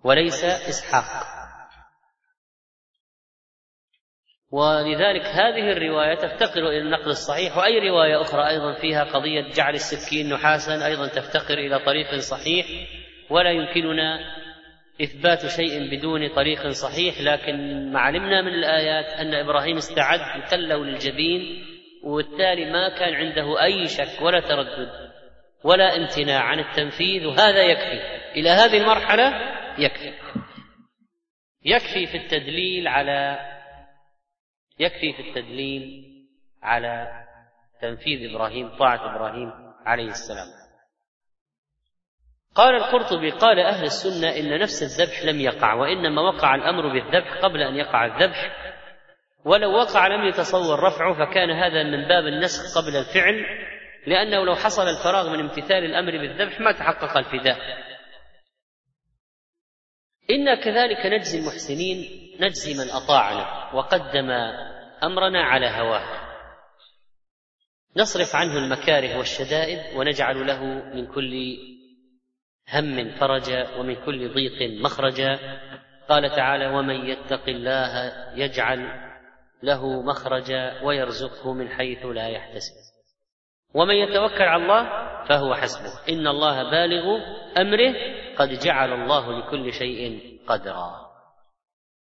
[0.04, 1.26] وليس إسحاق
[4.54, 10.34] ولذلك هذه الرواية تفتقر إلى النقل الصحيح وأي رواية أخرى أيضا فيها قضية جعل السكين
[10.34, 12.66] نحاسا أيضا تفتقر إلى طريق صحيح
[13.30, 14.20] ولا يمكننا
[15.02, 21.66] إثبات شيء بدون طريق صحيح لكن ما علمنا من الآيات أن إبراهيم استعد وتلوا للجبين
[22.04, 24.90] وبالتالي ما كان عنده أي شك ولا تردد
[25.64, 28.02] ولا امتناع عن التنفيذ وهذا يكفي
[28.36, 29.34] إلى هذه المرحلة
[29.80, 30.12] يكفي
[31.66, 33.53] يكفي في التدليل على
[34.80, 36.04] يكفي في التدليل
[36.62, 37.12] على
[37.82, 39.52] تنفيذ إبراهيم طاعة إبراهيم
[39.86, 40.48] عليه السلام
[42.56, 47.62] قال القرطبي قال أهل السنة إن نفس الذبح لم يقع وإنما وقع الأمر بالذبح قبل
[47.62, 48.64] أن يقع الذبح
[49.46, 53.46] ولو وقع لم يتصور رفعه فكان هذا من باب النسخ قبل الفعل
[54.08, 57.58] لأنه لو حصل الفراغ من امتثال الأمر بالذبح ما تحقق الفداء
[60.30, 64.30] إنا كذلك نجزي المحسنين نجزي من اطاعنا وقدم
[65.04, 66.04] امرنا على هواه
[67.98, 71.58] نصرف عنه المكاره والشدائد ونجعل له من كل
[72.74, 75.40] هم فرجا ومن كل ضيق مخرجا
[76.10, 79.10] قال تعالى ومن يتق الله يجعل
[79.64, 82.74] له مخرجا ويرزقه من حيث لا يحتسب
[83.74, 84.84] ومن يتوكل على الله
[85.26, 87.18] فهو حسبه ان الله بالغ
[87.58, 87.94] امره
[88.38, 91.03] قد جعل الله لكل شيء قدرا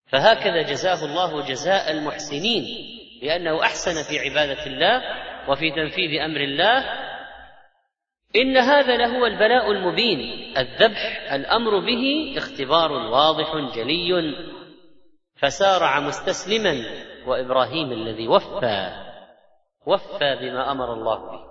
[0.08, 2.66] فهكذا جزاه الله جزاء المحسنين
[3.24, 5.02] لأنه أحسن في عبادة الله
[5.50, 7.06] وفي تنفيذ أمر الله
[8.36, 10.18] إن هذا لهو البلاء المبين
[10.58, 14.36] الذبح الأمر به اختبار واضح جلي
[15.36, 16.74] فسارع مستسلما
[17.28, 18.92] وإبراهيم الذي وفى
[19.86, 21.46] وفى بما أمر الله به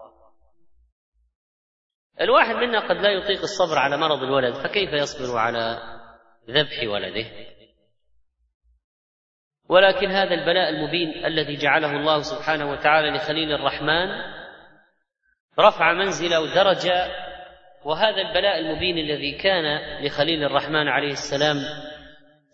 [2.20, 5.82] الواحد منا قد لا يطيق الصبر على مرض الولد فكيف يصبر على
[6.50, 7.26] ذبح ولده
[9.68, 14.08] ولكن هذا البلاء المبين الذي جعله الله سبحانه وتعالى لخليل الرحمن
[15.60, 17.10] رفع منزله ودرجه
[17.84, 21.56] وهذا البلاء المبين الذي كان لخليل الرحمن عليه السلام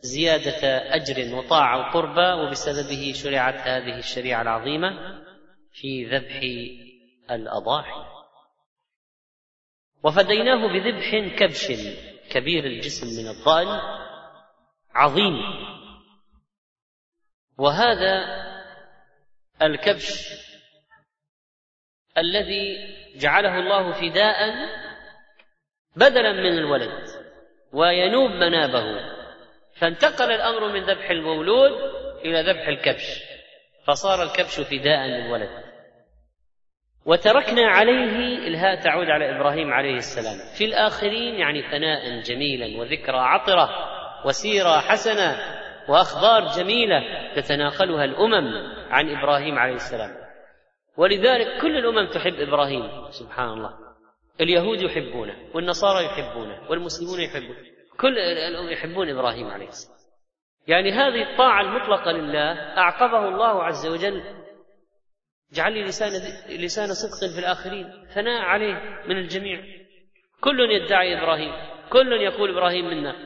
[0.00, 4.90] زياده اجر وطاعه وقربى وبسببه شرعت هذه الشريعه العظيمه
[5.72, 6.40] في ذبح
[7.30, 8.00] الاضاحي
[10.04, 11.66] وفديناه بذبح كبش
[12.32, 13.80] كبير الجسم من الضال
[14.94, 15.34] عظيم
[17.58, 18.24] وهذا
[19.62, 20.28] الكبش
[22.18, 22.78] الذي
[23.16, 24.54] جعله الله فداء
[25.96, 26.92] بدلا من الولد
[27.72, 29.02] وينوب منابه
[29.74, 31.70] فانتقل الامر من ذبح المولود
[32.24, 33.20] الى ذبح الكبش
[33.86, 35.50] فصار الكبش فداء للولد
[37.06, 43.70] وتركنا عليه الهاء تعود على ابراهيم عليه السلام في الاخرين يعني ثناء جميلا وذكرى عطره
[44.26, 45.59] وسيره حسنه
[45.90, 47.02] واخبار جميله
[47.34, 50.10] تتناقلها الامم عن ابراهيم عليه السلام
[50.96, 53.70] ولذلك كل الامم تحب ابراهيم سبحان الله
[54.40, 57.64] اليهود يحبونه والنصارى يحبونه والمسلمون يحبونه
[58.00, 59.98] كل الامم يحبون ابراهيم عليه السلام
[60.66, 64.22] يعني هذه الطاعه المطلقه لله اعقبه الله عز وجل
[65.52, 66.10] جعل لي لسان
[66.60, 68.74] لسان صدق في الاخرين ثناء عليه
[69.08, 69.60] من الجميع
[70.40, 71.52] كل يدعي ابراهيم
[71.92, 73.16] كل يقول ابراهيم منا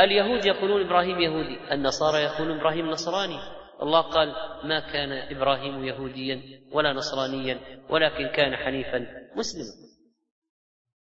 [0.00, 3.38] اليهود يقولون ابراهيم يهودي النصارى يقولون ابراهيم نصراني
[3.82, 4.28] الله قال
[4.64, 9.06] ما كان ابراهيم يهوديا ولا نصرانيا ولكن كان حنيفا
[9.36, 9.86] مسلما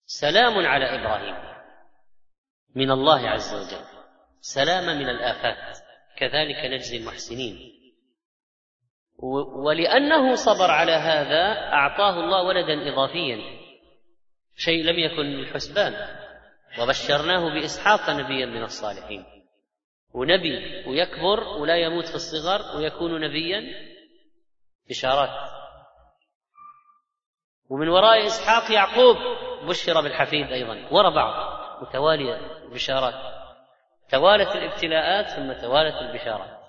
[0.07, 1.35] سلام على ابراهيم
[2.75, 3.85] من الله عز وجل
[4.41, 5.79] سلام من الافات
[6.19, 7.59] كذلك نجزي المحسنين
[9.65, 13.39] ولانه صبر على هذا اعطاه الله ولدا اضافيا
[14.57, 16.24] شيء لم يكن من الحسبان
[16.81, 19.25] وبشرناه باسحاق نبيا من الصالحين
[20.13, 23.63] ونبي ويكبر ولا يموت في الصغر ويكون نبيا
[24.91, 25.51] بشارات
[27.69, 29.17] ومن وراء اسحاق يعقوب
[29.69, 33.35] بشر بالحفيد ايضا وراء بعض متواليه بشارات
[34.11, 36.61] توالت الابتلاءات ثم توالت البشارات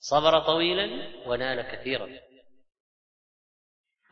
[0.00, 0.88] صبر طويلا
[1.28, 2.08] ونال كثيرا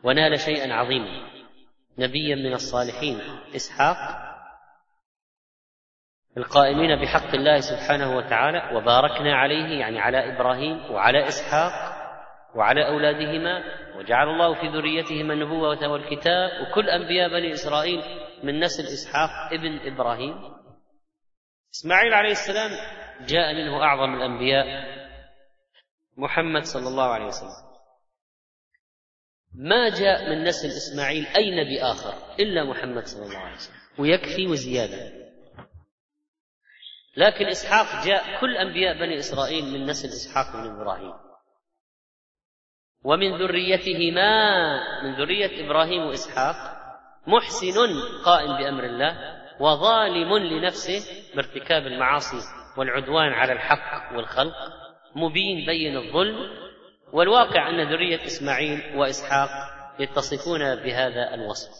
[0.04, 1.32] ونال شيئا عظيما
[1.98, 3.20] نبيا من الصالحين
[3.56, 4.25] اسحاق
[6.36, 11.70] القائمين بحق الله سبحانه وتعالى وباركنا عليه يعني على ابراهيم وعلى اسحاق
[12.54, 13.64] وعلى اولادهما
[13.96, 18.02] وجعل الله في ذريتهما النبوه والكتاب وكل انبياء بني اسرائيل
[18.42, 20.34] من نسل اسحاق ابن ابراهيم
[21.74, 22.70] اسماعيل عليه السلام
[23.26, 24.66] جاء منه اعظم الانبياء
[26.16, 27.66] محمد صلى الله عليه وسلم
[29.54, 34.46] ما جاء من نسل اسماعيل اي نبي اخر الا محمد صلى الله عليه وسلم ويكفي
[34.46, 35.25] وزياده
[37.16, 41.12] لكن إسحاق جاء كل أنبياء بني إسرائيل من نسل إسحاق بن إبراهيم
[43.04, 44.32] ومن ذريتهما
[45.02, 46.54] من ذرية إبراهيم وإسحاق
[47.26, 47.76] محسن
[48.24, 49.18] قائم بأمر الله
[49.60, 51.00] وظالم لنفسه
[51.36, 52.36] بارتكاب المعاصي
[52.78, 54.56] والعدوان على الحق والخلق
[55.16, 56.38] مبين بين الظلم
[57.12, 59.48] والواقع أن ذرية إسماعيل وإسحاق
[59.98, 61.74] يتصفون بهذا الوصف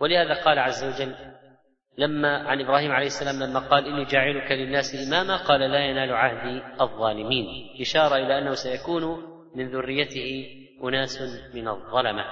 [0.00, 1.34] ولهذا قال عز وجل
[1.98, 6.62] لما عن ابراهيم عليه السلام لما قال اني جاعلك للناس اماما قال لا ينال عهدي
[6.80, 7.46] الظالمين
[7.80, 9.02] اشاره الى انه سيكون
[9.54, 10.46] من ذريته
[10.84, 11.18] اناس
[11.54, 12.24] من الظلمه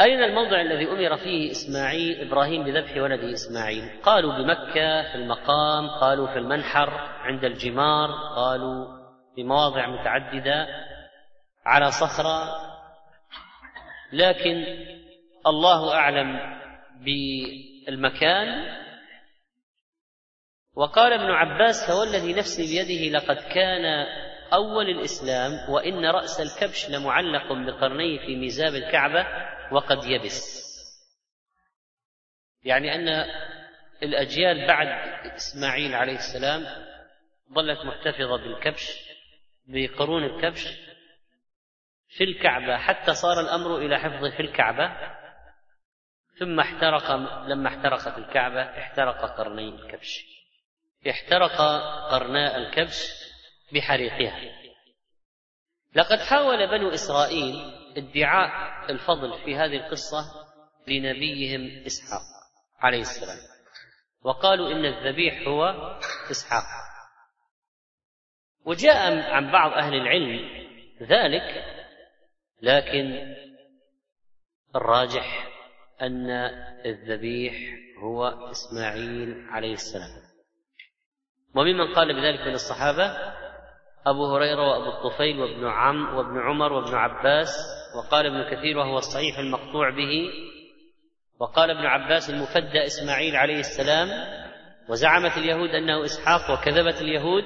[0.00, 6.26] أين الموضع الذي أمر فيه إسماعيل إبراهيم بذبح ولده إسماعيل؟ قالوا بمكة في المقام، قالوا
[6.26, 6.88] في المنحر
[7.20, 8.86] عند الجمار، قالوا
[9.34, 10.66] في مواضع متعددة
[11.66, 12.44] على صخرة
[14.12, 14.64] لكن
[15.46, 16.36] الله أعلم
[17.00, 17.08] ب
[17.88, 18.64] المكان
[20.74, 23.84] وقال ابن عباس فوالذي نفسي بيده لقد كان
[24.52, 29.26] أول الإسلام وإن رأس الكبش لمعلق بقرنيه في ميزاب الكعبة
[29.72, 30.64] وقد يبس
[32.64, 33.08] يعني أن
[34.02, 34.86] الأجيال بعد
[35.32, 36.66] إسماعيل عليه السلام
[37.54, 38.98] ظلت محتفظة بالكبش
[39.66, 40.68] بقرون الكبش
[42.08, 45.14] في الكعبة حتى صار الأمر إلى حفظه في الكعبة
[46.38, 47.10] ثم احترق
[47.46, 50.24] لما احترقت الكعبة احترق قرني الكبش
[51.10, 51.58] احترق
[52.10, 53.10] قرناء الكبش
[53.72, 54.40] بحريقها
[55.96, 57.56] لقد حاول بنو إسرائيل
[57.96, 58.50] ادعاء
[58.90, 60.18] الفضل في هذه القصة
[60.88, 62.20] لنبيهم إسحاق
[62.78, 63.36] عليه السلام
[64.22, 65.64] وقالوا إن الذبيح هو
[66.30, 66.62] إسحاق
[68.64, 70.40] وجاء عن بعض أهل العلم
[71.02, 71.64] ذلك
[72.62, 73.34] لكن
[74.76, 75.53] الراجح
[76.02, 76.30] أن
[76.86, 77.54] الذبيح
[78.02, 80.10] هو إسماعيل عليه السلام
[81.54, 83.16] وممن قال بذلك من الصحابة
[84.06, 87.56] أبو هريرة وأبو الطفيل وابن عم وابن عمر وابن عباس
[87.96, 90.28] وقال ابن كثير وهو الصحيح المقطوع به
[91.38, 94.08] وقال ابن عباس المفدى إسماعيل عليه السلام
[94.88, 97.44] وزعمت اليهود أنه إسحاق وكذبت اليهود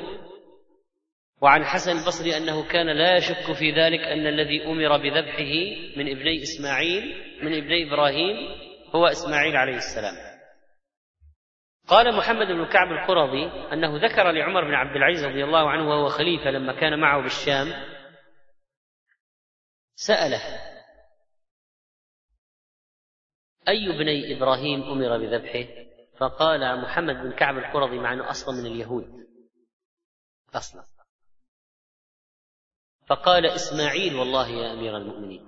[1.40, 6.42] وعن حسن البصري أنه كان لا يشك في ذلك أن الذي أمر بذبحه من ابني
[6.42, 8.36] إسماعيل من ابني إبراهيم
[8.94, 10.38] هو إسماعيل عليه السلام
[11.88, 16.08] قال محمد بن كعب القرظي أنه ذكر لعمر بن عبد العزيز رضي الله عنه وهو
[16.08, 17.66] خليفة لما كان معه بالشام
[19.94, 20.42] سأله
[23.68, 25.68] أي بني إبراهيم أمر بذبحه
[26.18, 29.26] فقال محمد بن كعب القرظي مع أنه أصلا من اليهود
[30.54, 30.84] أصلا
[33.06, 35.47] فقال إسماعيل والله يا أمير المؤمنين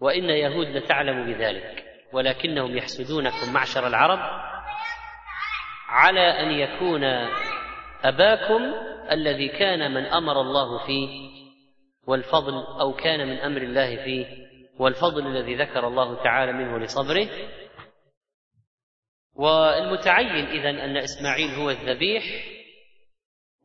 [0.00, 4.18] وإن يهود لتعلم بذلك ولكنهم يحسدونكم معشر العرب
[5.88, 7.04] على أن يكون
[8.04, 8.62] أباكم
[9.10, 11.28] الذي كان من أمر الله فيه
[12.06, 14.26] والفضل أو كان من أمر الله فيه
[14.78, 17.28] والفضل الذي ذكر الله تعالى منه لصبره
[19.34, 22.24] والمتعين إذا أن إسماعيل هو الذبيح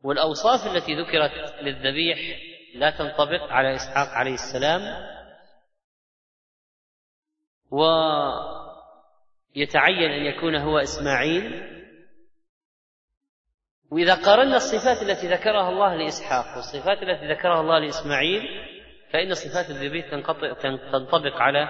[0.04, 2.18] والأوصاف التي ذكرت للذبيح
[2.74, 4.80] لا تنطبق على إسحاق عليه السلام
[7.70, 11.70] ويتعين أن يكون هو إسماعيل
[13.90, 18.42] وإذا قارنا الصفات التي ذكرها الله لإسحاق والصفات التي ذكرها الله لإسماعيل
[19.12, 20.10] فإن صفات الذبيح
[20.92, 21.66] تنطبق على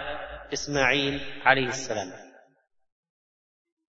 [0.53, 2.07] إسماعيل عليه السلام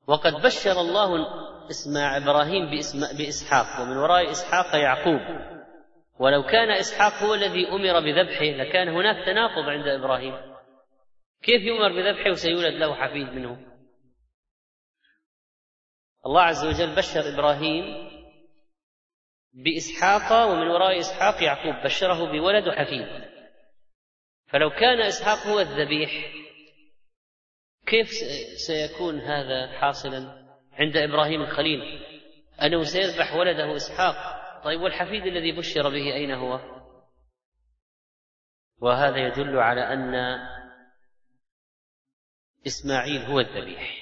[0.08, 1.28] وقد بشر الله
[1.70, 5.22] اسمع إبراهيم بإسم بإسحاق ومن وراء إسحاق يعقوب
[6.20, 10.55] ولو كان إسحاق هو الذي أمر بذبحه لكان هناك تناقض عند إبراهيم
[11.46, 13.72] كيف يؤمر بذبحه وسيولد له حفيد منه
[16.26, 18.10] الله عز وجل بشر إبراهيم
[19.54, 23.08] بإسحاق ومن وراء إسحاق يعقوب بشره بولد وحفيد
[24.48, 26.12] فلو كان إسحاق هو الذبيح
[27.88, 28.08] كيف
[28.68, 31.82] سيكون هذا حاصلا عند إبراهيم الخليل
[32.62, 34.16] أنه سيذبح ولده إسحاق
[34.64, 36.60] طيب والحفيد الذي بشر به أين هو
[38.82, 40.16] وهذا يدل على أن
[42.68, 43.98] إسماعيل هو الذبيح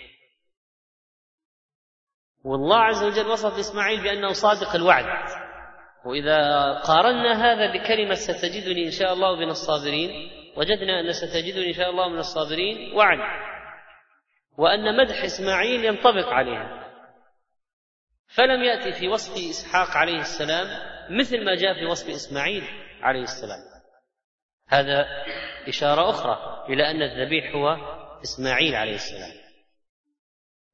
[2.44, 5.06] والله عز وجل وصف إسماعيل بأنه صادق الوعد
[6.06, 6.38] وإذا
[6.80, 10.10] قارنا هذا بكلمة ستجدني إن شاء الله من الصابرين
[10.58, 13.20] وجدنا أن ستجدني إن شاء الله من الصابرين وعد
[14.58, 16.84] وأن مدح إسماعيل ينطبق عليها
[18.28, 20.68] فلم يأتي في وصف إسحاق عليه السلام
[21.20, 22.64] مثل ما جاء في وصف إسماعيل
[23.02, 23.60] عليه السلام
[24.68, 25.06] هذا
[25.68, 27.78] إشارة أخرى إلى أن الذبيح هو
[28.24, 29.32] إسماعيل عليه السلام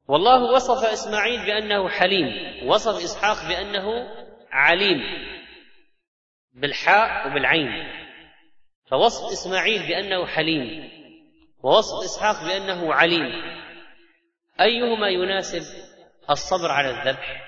[0.07, 2.27] والله وصف إسماعيل بأنه حليم
[2.69, 3.89] وصف إسحاق بأنه
[4.51, 4.99] عليم
[6.53, 7.69] بالحاء وبالعين
[8.91, 10.89] فوصف إسماعيل بأنه حليم
[11.63, 13.31] ووصف إسحاق بأنه عليم
[14.61, 15.61] أيهما يناسب
[16.29, 17.41] الصبر على الذبح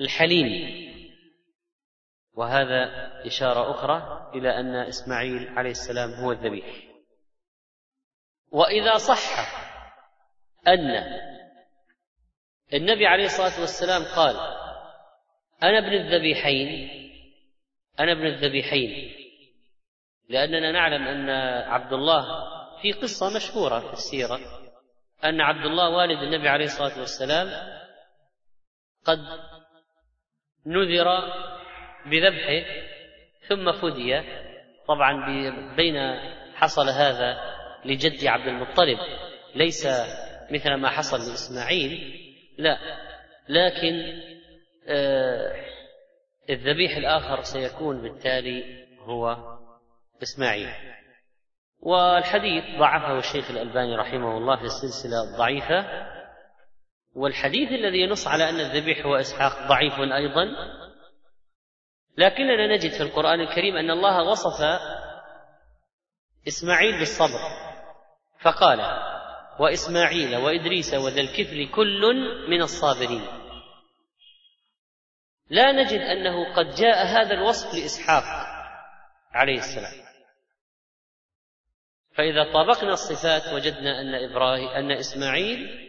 [0.00, 0.76] الحليم
[2.34, 2.88] وهذا
[3.26, 6.64] إشارة أخرى إلى أن إسماعيل عليه السلام هو الذبيح
[8.52, 9.46] واذا صح
[10.66, 10.90] ان
[12.74, 14.36] النبي عليه الصلاه والسلام قال
[15.62, 16.90] انا ابن الذبيحين
[18.00, 19.16] انا ابن الذبيحين
[20.28, 21.30] لاننا نعلم ان
[21.68, 22.26] عبد الله
[22.82, 24.38] في قصه مشهوره في السيره
[25.24, 27.76] ان عبد الله والد النبي عليه الصلاه والسلام
[29.04, 29.18] قد
[30.66, 31.06] نذر
[32.06, 32.66] بذبحه
[33.48, 34.22] ثم فدي
[34.88, 35.26] طبعا
[35.76, 35.96] بين
[36.54, 37.55] حصل هذا
[37.86, 38.98] لجد عبد المطلب
[39.54, 39.86] ليس
[40.50, 42.00] مثل ما حصل لإسماعيل
[42.58, 42.78] لا
[43.48, 44.22] لكن
[44.88, 45.54] آه
[46.50, 49.36] الذبيح الآخر سيكون بالتالي هو
[50.22, 50.68] إسماعيل
[51.80, 55.86] والحديث ضعفه الشيخ الألباني رحمه الله في السلسلة الضعيفة
[57.14, 60.50] والحديث الذي ينص على أن الذبيح هو إسحاق ضعيف أيضا
[62.18, 64.64] لكننا نجد في القرآن الكريم أن الله وصف
[66.48, 67.38] إسماعيل بالصبر
[68.40, 68.80] فقال
[69.60, 72.00] وإسماعيل وإدريس وذا الكفل كل
[72.48, 73.22] من الصابرين
[75.50, 78.24] لا نجد أنه قد جاء هذا الوصف لإسحاق
[79.32, 80.06] عليه السلام
[82.14, 85.86] فإذا طابقنا الصفات وجدنا أن إبراهيم أن إسماعيل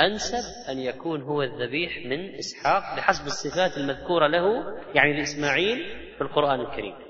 [0.00, 5.78] أنسب أن يكون هو الذبيح من إسحاق بحسب الصفات المذكورة له يعني لإسماعيل
[6.18, 7.07] في القرآن الكريم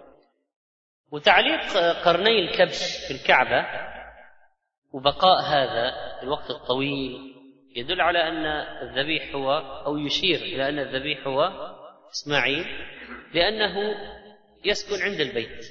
[1.11, 3.67] وتعليق آه، قرني الكبش في الكعبة
[4.93, 5.91] وبقاء هذا
[6.23, 7.35] الوقت الطويل
[7.77, 8.47] يدل على أن
[8.89, 9.53] الذبيح هو
[9.87, 11.45] أو يشير إلى أن الذبيح هو
[12.13, 12.67] إسماعيل
[13.35, 13.75] لأنه
[14.65, 15.65] يسكن عند البيت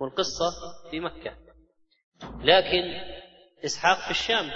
[0.00, 0.44] والقصة
[0.90, 1.36] في مكة
[2.44, 2.94] لكن
[3.64, 4.50] إسحاق في الشام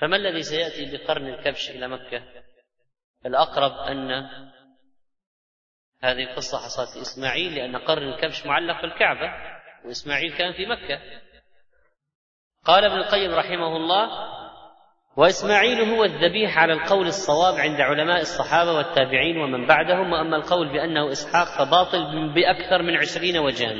[0.00, 2.22] فما الذي سيأتي بقرن الكبش إلى مكة
[3.26, 4.10] الأقرب أن
[6.04, 9.32] هذه القصة حصلت إسماعيل لأن قرن الكبش معلق في الكعبة
[9.84, 11.00] وإسماعيل كان في مكة
[12.66, 14.10] قال ابن القيم رحمه الله
[15.16, 21.08] وإسماعيل هو الذبيح على القول الصواب عند علماء الصحابة والتابعين ومن بعدهم وأما القول بأنه
[21.12, 23.74] إسحاق فباطل بأكثر من عشرين وجها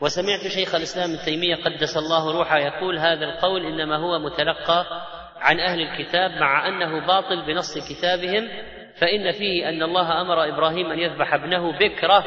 [0.00, 4.86] وسمعت شيخ الإسلام ابن تيمية قدس الله روحه يقول هذا القول إنما هو متلقى
[5.36, 8.48] عن أهل الكتاب مع أنه باطل بنص كتابهم
[9.00, 12.24] فإن فيه أن الله أمر إبراهيم أن يذبح ابنه بكرة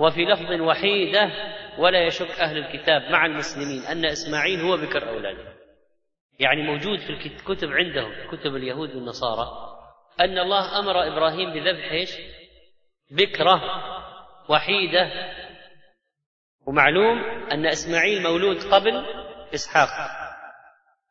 [0.00, 1.30] وفي لفظ وحيدة
[1.78, 5.44] ولا يشك أهل الكتاب مع المسلمين أن إسماعيل هو بكر أولاده
[6.40, 9.48] يعني موجود في الكتب عندهم كتب اليهود والنصارى
[10.20, 12.10] أن الله أمر إبراهيم بذبح إيش
[13.10, 13.62] بكرة
[14.48, 15.10] وحيدة
[16.66, 17.18] ومعلوم
[17.52, 19.06] أن إسماعيل مولود قبل
[19.54, 19.88] إسحاق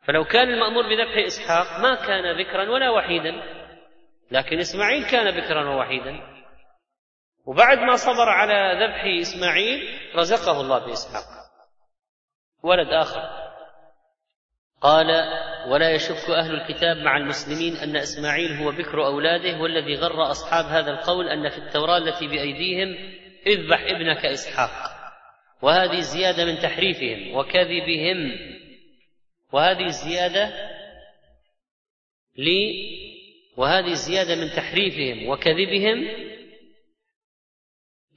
[0.05, 3.43] فلو كان المأمور بذبح إسحاق ما كان ذكرا ولا وحيدا
[4.31, 6.19] لكن إسماعيل كان بكرا ووحيدا
[7.45, 11.23] وبعد ما صبر على ذبح إسماعيل رزقه الله بإسحاق
[12.63, 13.19] ولد آخر
[14.81, 15.05] قال
[15.71, 20.91] ولا يشك أهل الكتاب مع المسلمين أن إسماعيل هو بكر أولاده والذي غر أصحاب هذا
[20.91, 23.17] القول أن في التوراة التي بأيديهم
[23.47, 24.89] اذبح ابنك إسحاق
[25.61, 28.31] وهذه زيادة من تحريفهم وكذبهم
[29.51, 30.49] وهذه زيادة
[33.59, 36.07] وهذه الزياده من تحريفهم وكذبهم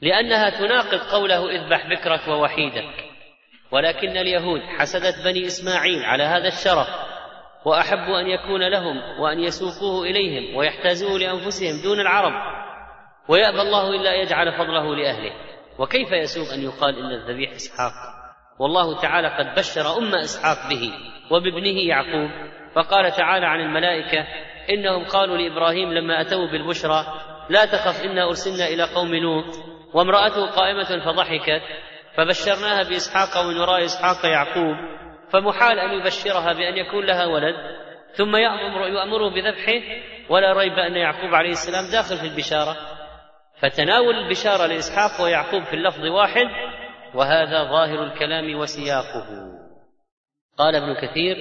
[0.03, 2.95] لانها تناقض قوله اذبح بكرك ووحيدك
[3.73, 6.87] ولكن اليهود حسدت بني اسماعيل على هذا الشرف
[7.67, 12.33] واحبوا ان يكون لهم وان يسوقوه اليهم ويحتازوه لانفسهم دون العرب
[13.29, 15.33] ويأبى الله إلا يجعل فضله لأهله
[15.79, 17.93] وكيف يسوغ أن يقال إن الذبيح إسحاق
[18.61, 20.93] والله تعالى قد بشر أم إسحاق به
[21.31, 22.31] وبابنه يعقوب
[22.75, 24.27] فقال تعالى عن الملائكة
[24.71, 27.07] إنهم قالوا لإبراهيم لما أتوا بالبشرى
[27.49, 29.45] لا تخف إنا أرسلنا إلى قوم لوط
[29.95, 31.63] وامرأته قائمة فضحكت
[32.17, 34.77] فبشرناها بإسحاق ومن وراء إسحاق يعقوب
[35.33, 37.55] فمحال أن يبشرها بأن يكون لها ولد
[38.15, 39.87] ثم يأمر يأمره بذبحه
[40.29, 42.77] ولا ريب أن يعقوب عليه السلام داخل في البشارة
[43.61, 46.47] فتناول البشارة لإسحاق ويعقوب في اللفظ واحد
[47.15, 49.27] وهذا ظاهر الكلام وسياقه
[50.59, 51.37] قال ابن كثير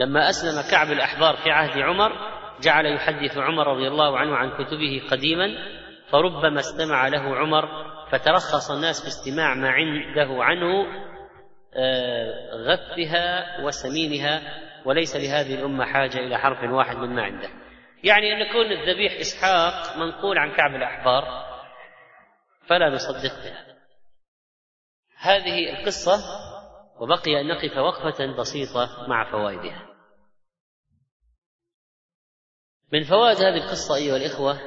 [0.00, 2.12] لما أسلم كعب الأحبار في عهد عمر
[2.62, 5.48] جعل يحدث عمر رضي الله عنه عن كتبه قديما
[6.12, 7.66] فربما استمع له عمر
[8.12, 10.86] فترخص الناس في استماع ما عنده عنه
[11.76, 12.34] آه،
[12.66, 14.42] غثها وسمينها
[14.84, 17.48] وليس لهذه الأمة حاجة إلى حرف واحد مما عنده
[18.04, 21.24] يعني أن يكون الذبيح إسحاق منقول عن كعب الأحبار
[22.66, 23.66] فلا نصدق بها
[25.20, 26.40] هذه القصة
[27.00, 29.87] وبقي أن نقف وقفة بسيطة مع فوائدها
[32.92, 34.58] من فوائد هذه القصة أيها الإخوة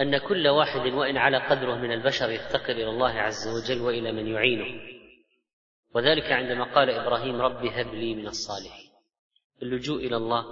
[0.00, 4.26] أن كل واحد وإن على قدره من البشر يفتقر إلى الله عز وجل وإلى من
[4.26, 4.80] يعينه
[5.94, 8.90] وذلك عندما قال إبراهيم رب هب لي من الصالحين
[9.62, 10.44] اللجوء إلى الله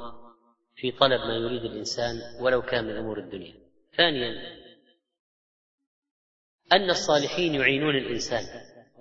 [0.77, 3.55] في طلب ما يريد الإنسان ولو كان من أمور الدنيا
[3.97, 4.35] ثانيا
[6.73, 8.43] أن الصالحين يعينون الإنسان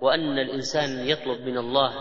[0.00, 1.94] وأن الإنسان يطلب من الله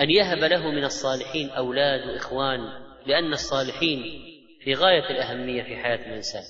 [0.00, 2.60] أن يهب له من الصالحين أولاد وإخوان
[3.06, 4.02] لأن الصالحين
[4.60, 6.42] في غاية الأهمية في حياة الإنسان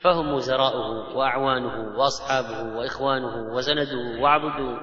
[0.00, 4.80] فهم وزراؤه وأعوانه وأصحابه وإخوانه وزنده وعبده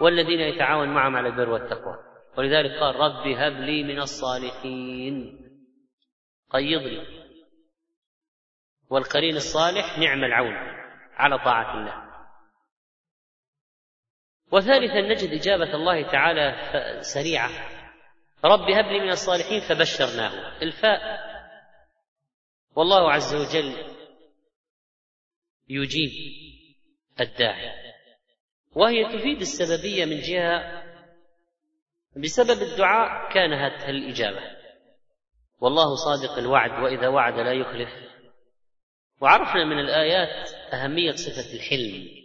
[0.00, 1.96] والذين يتعاون معهم على البر والتقوى
[2.38, 5.22] ولذلك قال رب هب لي من الصالحين
[6.50, 7.06] قيض طيب، لي
[8.90, 10.54] والقرين الصالح نعم العون
[11.16, 12.12] على طاعة الله
[14.52, 16.52] وثالثا نجد إجابة الله تعالى
[17.02, 17.50] سريعة
[18.44, 21.32] رب هب لي من الصالحين فبشرناه الفاء
[22.76, 23.72] والله عز وجل
[25.68, 26.10] يجيب
[27.20, 27.72] الداعي
[28.74, 30.82] وهي تفيد السببية من جهة
[32.16, 34.42] بسبب الدعاء كان هذه الإجابة
[35.60, 37.90] والله صادق الوعد وإذا وعد لا يخلف
[39.20, 42.21] وعرفنا من الآيات أهمية صفة الحلم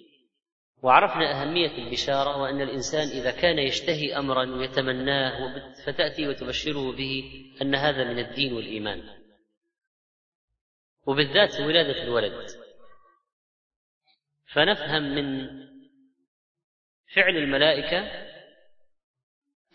[0.84, 5.55] وعرفنا أهمية البشارة وأن الإنسان إذا كان يشتهي أمرا ويتمناه
[5.86, 9.03] فتأتي وتبشره به أن هذا من الدين والإيمان
[11.05, 12.47] وبالذات ولادة الولد
[14.53, 15.49] فنفهم من
[17.15, 17.99] فعل الملائكة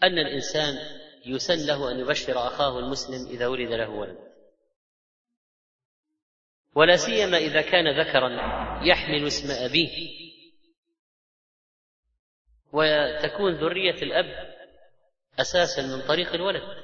[0.03, 0.75] أن الإنسان
[1.27, 4.19] يسن له أن يبشر أخاه المسلم إذا ولد له ولد
[6.75, 8.29] ولا سيما إذا كان ذكرا
[8.85, 10.22] يحمل اسم أبيه
[12.73, 14.55] وتكون ذرية الأب
[15.41, 16.83] أساسا من طريق الولد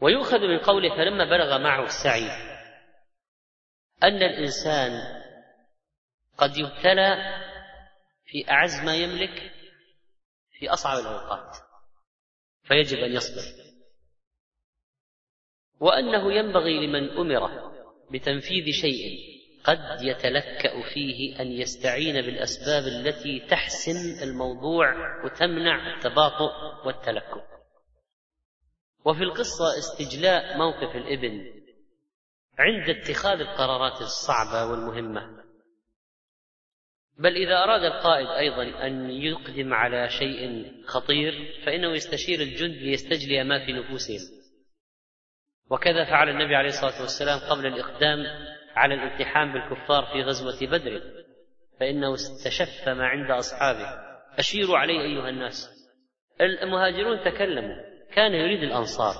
[0.00, 2.30] ويؤخذ من قوله فلما بلغ معه السعي
[4.02, 4.92] أن الإنسان
[6.38, 7.16] قد يبتلى
[8.24, 9.52] في أعز ما يملك
[10.58, 11.56] في أصعب الأوقات
[12.62, 13.42] فيجب أن يصبر
[15.80, 17.70] وأنه ينبغي لمن أمر
[18.10, 19.29] بتنفيذ شيء
[19.64, 24.94] قد يتلكأ فيه أن يستعين بالأسباب التي تحسم الموضوع
[25.24, 26.50] وتمنع التباطؤ
[26.86, 27.42] والتلكؤ
[29.04, 31.60] وفي القصة استجلاء موقف الابن
[32.58, 35.40] عند اتخاذ القرارات الصعبة والمهمة
[37.18, 43.66] بل إذا أراد القائد أيضا أن يقدم على شيء خطير فإنه يستشير الجند ليستجلي ما
[43.66, 44.40] في نفوسهم
[45.70, 48.26] وكذا فعل النبي عليه الصلاة والسلام قبل الإقدام
[48.80, 51.02] على الالتحام بالكفار في غزوة بدر
[51.80, 53.86] فإنه استشف ما عند أصحابه
[54.38, 55.70] أشيروا عليه أيها الناس
[56.40, 57.74] المهاجرون تكلموا
[58.14, 59.14] كان يريد الأنصار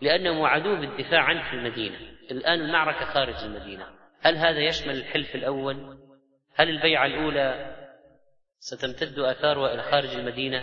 [0.00, 1.96] لأنهم وعدوه بالدفاع عنه في المدينة
[2.30, 3.86] الآن المعركة خارج المدينة
[4.20, 5.98] هل هذا يشمل الحلف الأول
[6.54, 7.76] هل البيعة الأولى
[8.58, 10.62] ستمتد آثارها إلى خارج المدينة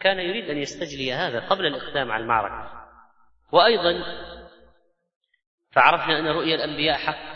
[0.00, 2.72] كان يريد أن يستجلي هذا قبل الإقدام على المعركة
[3.52, 4.04] وأيضا
[5.72, 7.28] فعرفنا أن رؤيا الأنبياء حق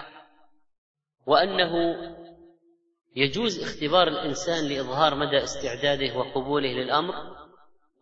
[1.27, 1.95] وأنه
[3.17, 7.15] يجوز اختبار الإنسان لإظهار مدى استعداده وقبوله للأمر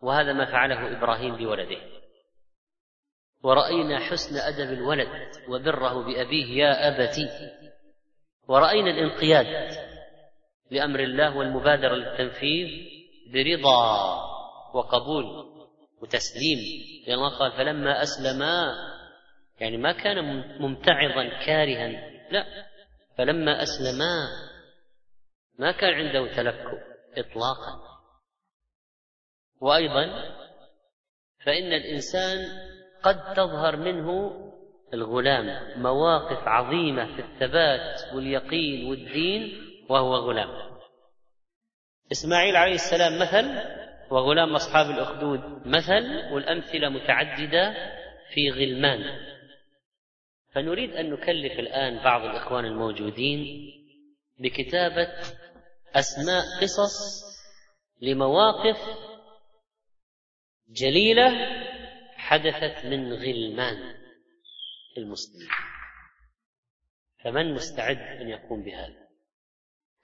[0.01, 1.77] وهذا ما فعله إبراهيم بولده
[3.43, 5.09] ورأينا حسن أدب الولد
[5.49, 7.29] وبره بأبيه يا أبتي
[8.47, 9.71] ورأينا الانقياد
[10.71, 12.67] لأمر الله والمبادرة للتنفيذ
[13.33, 14.09] برضا
[14.73, 15.25] وقبول
[16.01, 16.57] وتسليم
[17.07, 18.73] لأن الله قال فلما أسلما
[19.59, 20.19] يعني ما كان
[20.61, 21.87] ممتعضا كارها
[22.31, 22.45] لا
[23.17, 24.27] فلما أسلما
[25.59, 26.77] ما كان عنده تلكؤ
[27.17, 27.81] إطلاقا
[29.61, 30.05] وأيضا
[31.45, 32.37] فإن الإنسان
[33.03, 34.39] قد تظهر منه
[34.93, 39.55] الغلام مواقف عظيمة في الثبات واليقين والدين
[39.89, 40.73] وهو غلام
[42.11, 43.61] إسماعيل عليه السلام مثل
[44.11, 47.73] وغلام أصحاب الأخدود مثل والأمثلة متعددة
[48.33, 49.32] في غلمان
[50.55, 53.71] فنريد أن نكلف الآن بعض الإخوان الموجودين
[54.39, 55.09] بكتابة
[55.95, 57.23] أسماء قصص
[58.01, 58.77] لمواقف
[60.69, 61.31] جليلة
[62.15, 63.95] حدثت من غلمان
[64.97, 65.49] المسلمين
[67.23, 69.03] فمن مستعد أن يقوم بهذا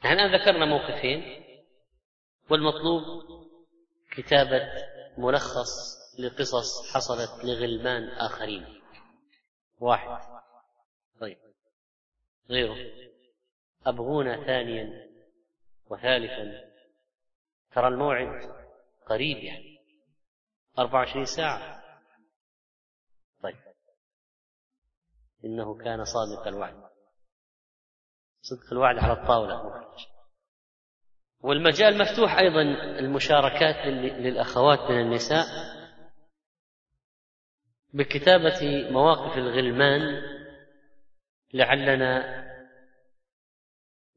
[0.06, 1.24] نحن الآن ذكرنا موقفين
[2.50, 3.02] والمطلوب
[4.18, 4.68] كتابة
[5.18, 5.72] ملخص
[6.20, 8.82] لقصص حصلت لغلمان آخرين
[9.80, 10.29] واحد
[12.52, 12.76] غيره
[13.86, 15.10] أبغونا ثانيا
[15.86, 16.66] وثالثا
[17.72, 18.50] ترى الموعد
[19.06, 19.80] قريب يعني
[20.80, 21.84] 24 ساعة
[23.43, 23.56] طيب
[25.45, 26.84] إنه كان صادق الوعد
[28.41, 29.86] صدق الوعد على الطاولة
[31.41, 32.62] والمجال مفتوح أيضا
[33.00, 33.88] المشاركات
[34.20, 35.45] للأخوات من النساء
[37.93, 40.22] بكتابة مواقف الغلمان
[41.54, 42.39] لعلنا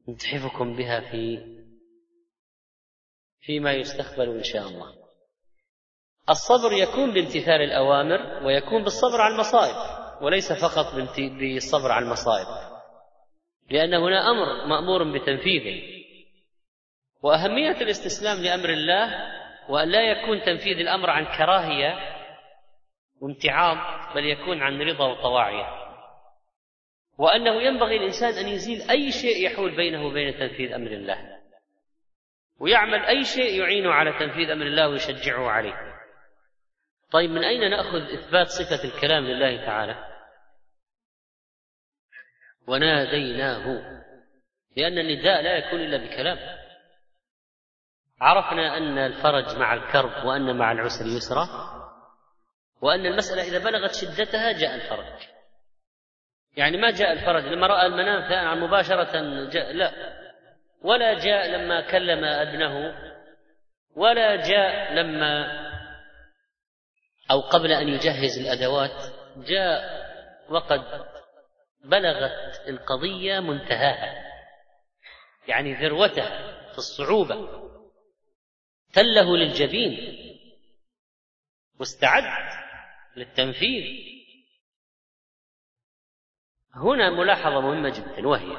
[0.09, 1.39] نتحفكم بها في
[3.41, 4.93] فيما يستقبل إن شاء الله
[6.29, 9.75] الصبر يكون بامتثال الأوامر ويكون بالصبر على المصائب
[10.21, 10.85] وليس فقط
[11.39, 12.47] بالصبر على المصائب
[13.69, 15.83] لأن هنا أمر مأمور بتنفيذه
[17.21, 19.15] وأهمية الاستسلام لأمر الله
[19.69, 21.93] وأن لا يكون تنفيذ الأمر عن كراهية
[23.21, 23.77] وامتعاض
[24.15, 25.82] بل يكون عن رضا وطواعية
[27.17, 31.39] وأنه ينبغي الإنسان أن يزيل أي شيء يحول بينه وبين تنفيذ أمر الله
[32.59, 35.93] ويعمل أي شيء يعينه على تنفيذ أمر الله ويشجعه عليه
[37.11, 40.13] طيب من أين نأخذ إثبات صفة الكلام لله تعالى
[42.67, 43.63] وناديناه
[44.77, 46.39] لأن النداء لا يكون إلا بكلام
[48.21, 51.47] عرفنا أن الفرج مع الكرب وأن مع العسر يسرا
[52.81, 55.32] وأن المسألة إذا بلغت شدتها جاء الفرج
[56.57, 59.11] يعني ما جاء الفرج لما رأى المنام ثأنعم مباشرة
[59.49, 59.91] جاء لا
[60.81, 62.95] ولا جاء لما كلم ابنه
[63.95, 65.63] ولا جاء لما
[67.31, 70.03] أو قبل أن يجهز الأدوات جاء
[70.49, 70.83] وقد
[71.85, 74.23] بلغت القضية منتهاها
[75.47, 76.25] يعني ذروته
[76.71, 77.47] في الصعوبة
[78.93, 80.17] تله للجبين
[81.79, 82.23] واستعد
[83.15, 84.12] للتنفيذ
[86.75, 88.57] هنا ملاحظة مهمة جدا وهي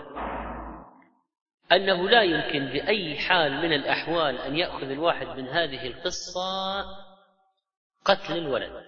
[1.73, 6.81] أنه لا يمكن بأي حال من الأحوال أن يأخذ الواحد من هذه القصة
[8.05, 8.87] قتل الولد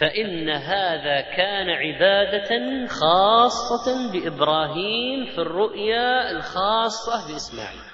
[0.00, 2.48] فإن هذا كان عبادة
[2.86, 7.92] خاصة بإبراهيم في الرؤيا الخاصة بإسماعيل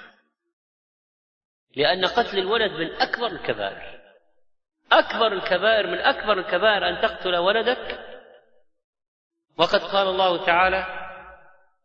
[1.75, 4.01] لأن قتل الولد من أكبر الكبائر
[4.91, 8.12] أكبر الكبائر من أكبر الكبائر أن تقتل ولدك
[9.57, 10.85] وقد قال الله تعالى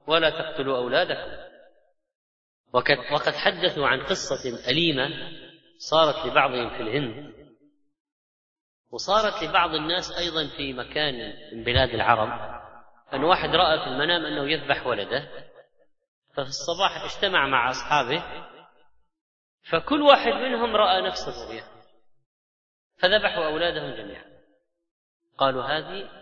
[0.06, 1.48] ولا تقتلوا أولادكم
[3.12, 5.08] وقد حدثوا عن قصة أليمة
[5.78, 7.34] صارت لبعضهم في الهند
[8.90, 12.58] وصارت لبعض الناس أيضا في مكان من بلاد العرب
[13.14, 15.48] أن واحد رأى في المنام أنه يذبح ولده
[16.30, 18.24] ففي الصباح اجتمع مع أصحابه
[19.72, 21.64] فكل واحد منهم رأى نفس الرؤيا
[22.96, 24.24] فذبحوا أولادهم جميعا
[25.38, 26.17] قالوا هذه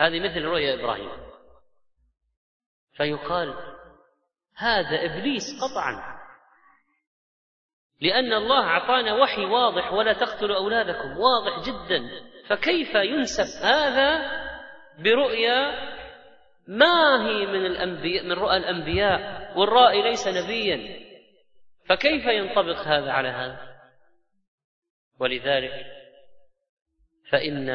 [0.00, 1.10] هذه مثل رؤيا إبراهيم
[2.92, 3.54] فيقال
[4.56, 6.20] هذا إبليس قطعا
[8.00, 12.02] لأن الله أعطانا وحي واضح ولا تقتلوا أولادكم واضح جدا
[12.48, 14.18] فكيف ينسب هذا
[14.98, 15.90] برؤيا
[16.68, 21.00] ما هي من الأنبياء من رؤى الأنبياء والرائي ليس نبيا
[21.88, 23.68] فكيف ينطبق هذا على هذا
[25.20, 25.72] ولذلك
[27.30, 27.70] فإن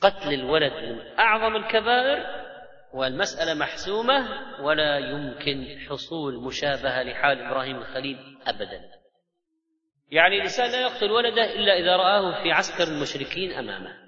[0.00, 2.46] قتل الولد من أعظم الكبائر
[2.92, 4.26] والمسألة محسومة
[4.60, 8.80] ولا يمكن حصول مشابهة لحال إبراهيم الخليل أبدا
[10.10, 13.98] يعني الإنسان لا يقتل ولده إلا إذا رآه في عسكر المشركين أمامه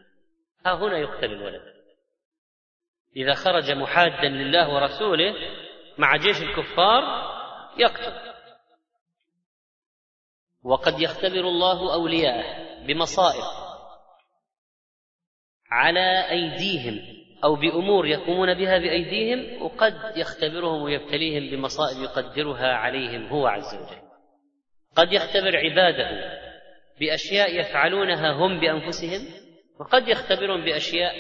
[0.66, 1.62] ها هنا يقتل الولد
[3.16, 5.34] إذا خرج محادا لله ورسوله
[5.99, 7.03] مع جيش الكفار
[7.78, 8.28] يقتل
[10.62, 13.58] وقد يختبر الله أولياءه بمصائب
[15.71, 17.01] على أيديهم
[17.45, 24.03] أو بأمور يقومون بها بأيديهم وقد يختبرهم ويبتليهم بمصائب يقدرها عليهم هو عز وجل
[24.97, 26.39] قد يختبر عباده
[27.01, 29.21] بأشياء يفعلونها هم بأنفسهم
[29.81, 31.12] وقد يختبرهم بأشياء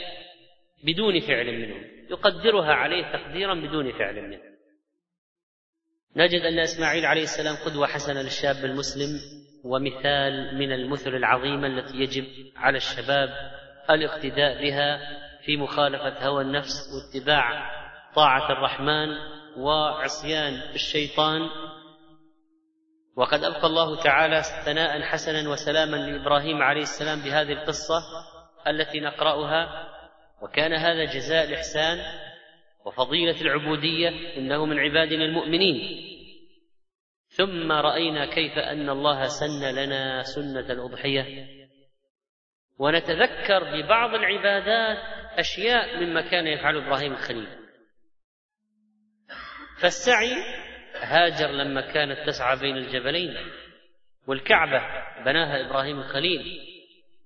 [0.84, 4.40] بدون فعل منهم يقدرها عليه تقديرا بدون فعل منه
[6.16, 9.18] نجد أن إسماعيل عليه السلام قدوة حسنة للشاب المسلم
[9.64, 12.26] ومثال من المثل العظيمة التي يجب
[12.56, 13.28] على الشباب
[13.90, 15.00] الاقتداء بها
[15.42, 17.70] في مخالفة هوى النفس واتباع
[18.14, 19.08] طاعة الرحمن
[19.56, 21.48] وعصيان الشيطان
[23.16, 28.00] وقد أبقى الله تعالى ثناء حسنا وسلاما لإبراهيم عليه السلام بهذه القصة
[28.66, 29.88] التي نقرأها
[30.42, 31.98] وكان هذا جزاء الإحسان
[32.86, 35.78] وفضيلة العبودية إنه من عبادنا المؤمنين
[37.28, 41.48] ثم رأينا كيف أن الله سن لنا سنة الأضحية
[42.78, 44.98] ونتذكر ببعض العبادات
[45.38, 47.48] أشياء مما كان يفعله إبراهيم الخليل
[49.80, 50.32] فالسعي
[50.94, 53.34] هاجر لما كانت تسعى بين الجبلين
[54.26, 54.80] والكعبة
[55.24, 56.60] بناها إبراهيم الخليل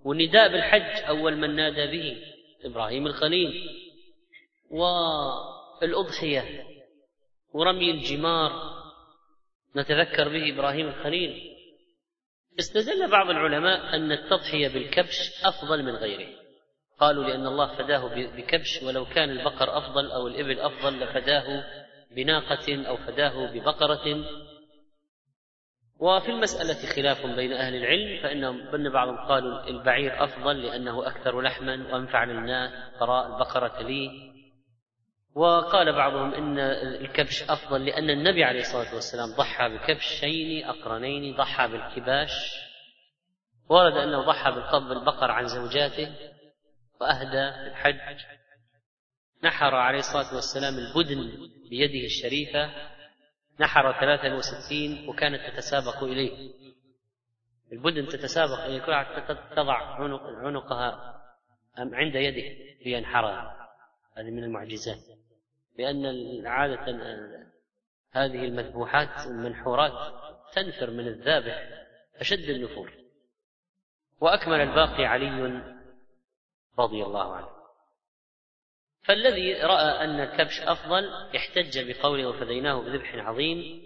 [0.05, 2.17] والنداء بالحج أول من نادى به
[2.65, 3.67] إبراهيم الخليل
[4.71, 6.45] والأضحية
[7.53, 8.53] ورمي الجمار
[9.77, 11.52] نتذكر به إبراهيم الخليل
[12.59, 16.33] استدل بعض العلماء أن التضحية بالكبش أفضل من غيره
[17.01, 21.65] قالوا لأن الله فداه بكبش ولو كان البقر أفضل أو الإبل أفضل لفداه
[22.17, 24.25] بناقة أو فداه ببقرة
[25.99, 31.93] وفي المسألة خلاف بين أهل العلم فإنهم بن بعضهم قالوا البعير أفضل لأنه أكثر لحما
[31.93, 34.32] وأنفع للناس فراء البقرة لي
[35.35, 36.59] وقال بعضهم ان
[37.05, 42.55] الكبش افضل لان النبي عليه الصلاه والسلام ضحى بكبشين اقرنين ضحى بالكباش
[43.69, 46.17] ورد انه ضحى بالقب البقر عن زوجاته
[47.01, 48.21] واهدى الحج
[49.45, 51.33] نحر عليه الصلاه والسلام البدن
[51.71, 52.71] بيده الشريفه
[53.61, 56.53] نحر 63 وكانت تتسابق اليه
[57.73, 59.27] البدن تتسابق الى الكل
[59.57, 61.15] تضع عنق عنقها
[61.79, 62.57] عند يده
[62.87, 63.69] لينحرها
[64.17, 65.12] هذه من المعجزات
[65.77, 66.17] بأن
[66.47, 66.87] عادة
[68.11, 70.13] هذه المذبوحات المنحورات
[70.55, 71.85] تنفر من الذابح
[72.17, 72.93] أشد النفور
[74.21, 75.51] وأكمل الباقي علي
[76.79, 77.49] رضي الله عنه
[79.03, 83.83] فالذي رأى أن الكبش أفضل احتج بقوله وفديناه بذبح عظيم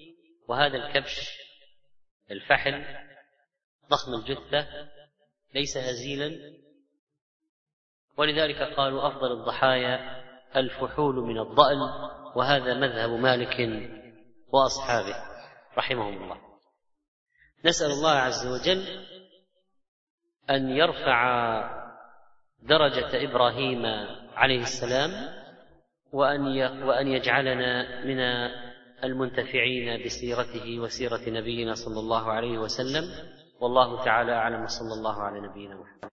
[0.48, 1.28] وهذا الكبش
[2.30, 2.84] الفحل
[3.90, 4.88] ضخم الجثة
[5.54, 6.56] ليس هزيلا
[8.18, 10.25] ولذلك قالوا أفضل الضحايا
[10.56, 11.76] الفحول من الضأل
[12.36, 13.80] وهذا مذهب مالك
[14.52, 15.14] وأصحابه
[15.78, 16.36] رحمهم الله
[17.64, 19.06] نسأل الله عز وجل
[20.50, 21.58] أن يرفع
[22.62, 23.86] درجة إبراهيم
[24.34, 25.10] عليه السلام
[26.12, 28.20] وأن وأن يجعلنا من
[29.04, 33.04] المنتفعين بسيرته وسيرة نبينا صلى الله عليه وسلم
[33.60, 36.10] والله تعالى أعلم صلى الله على نبينا محمد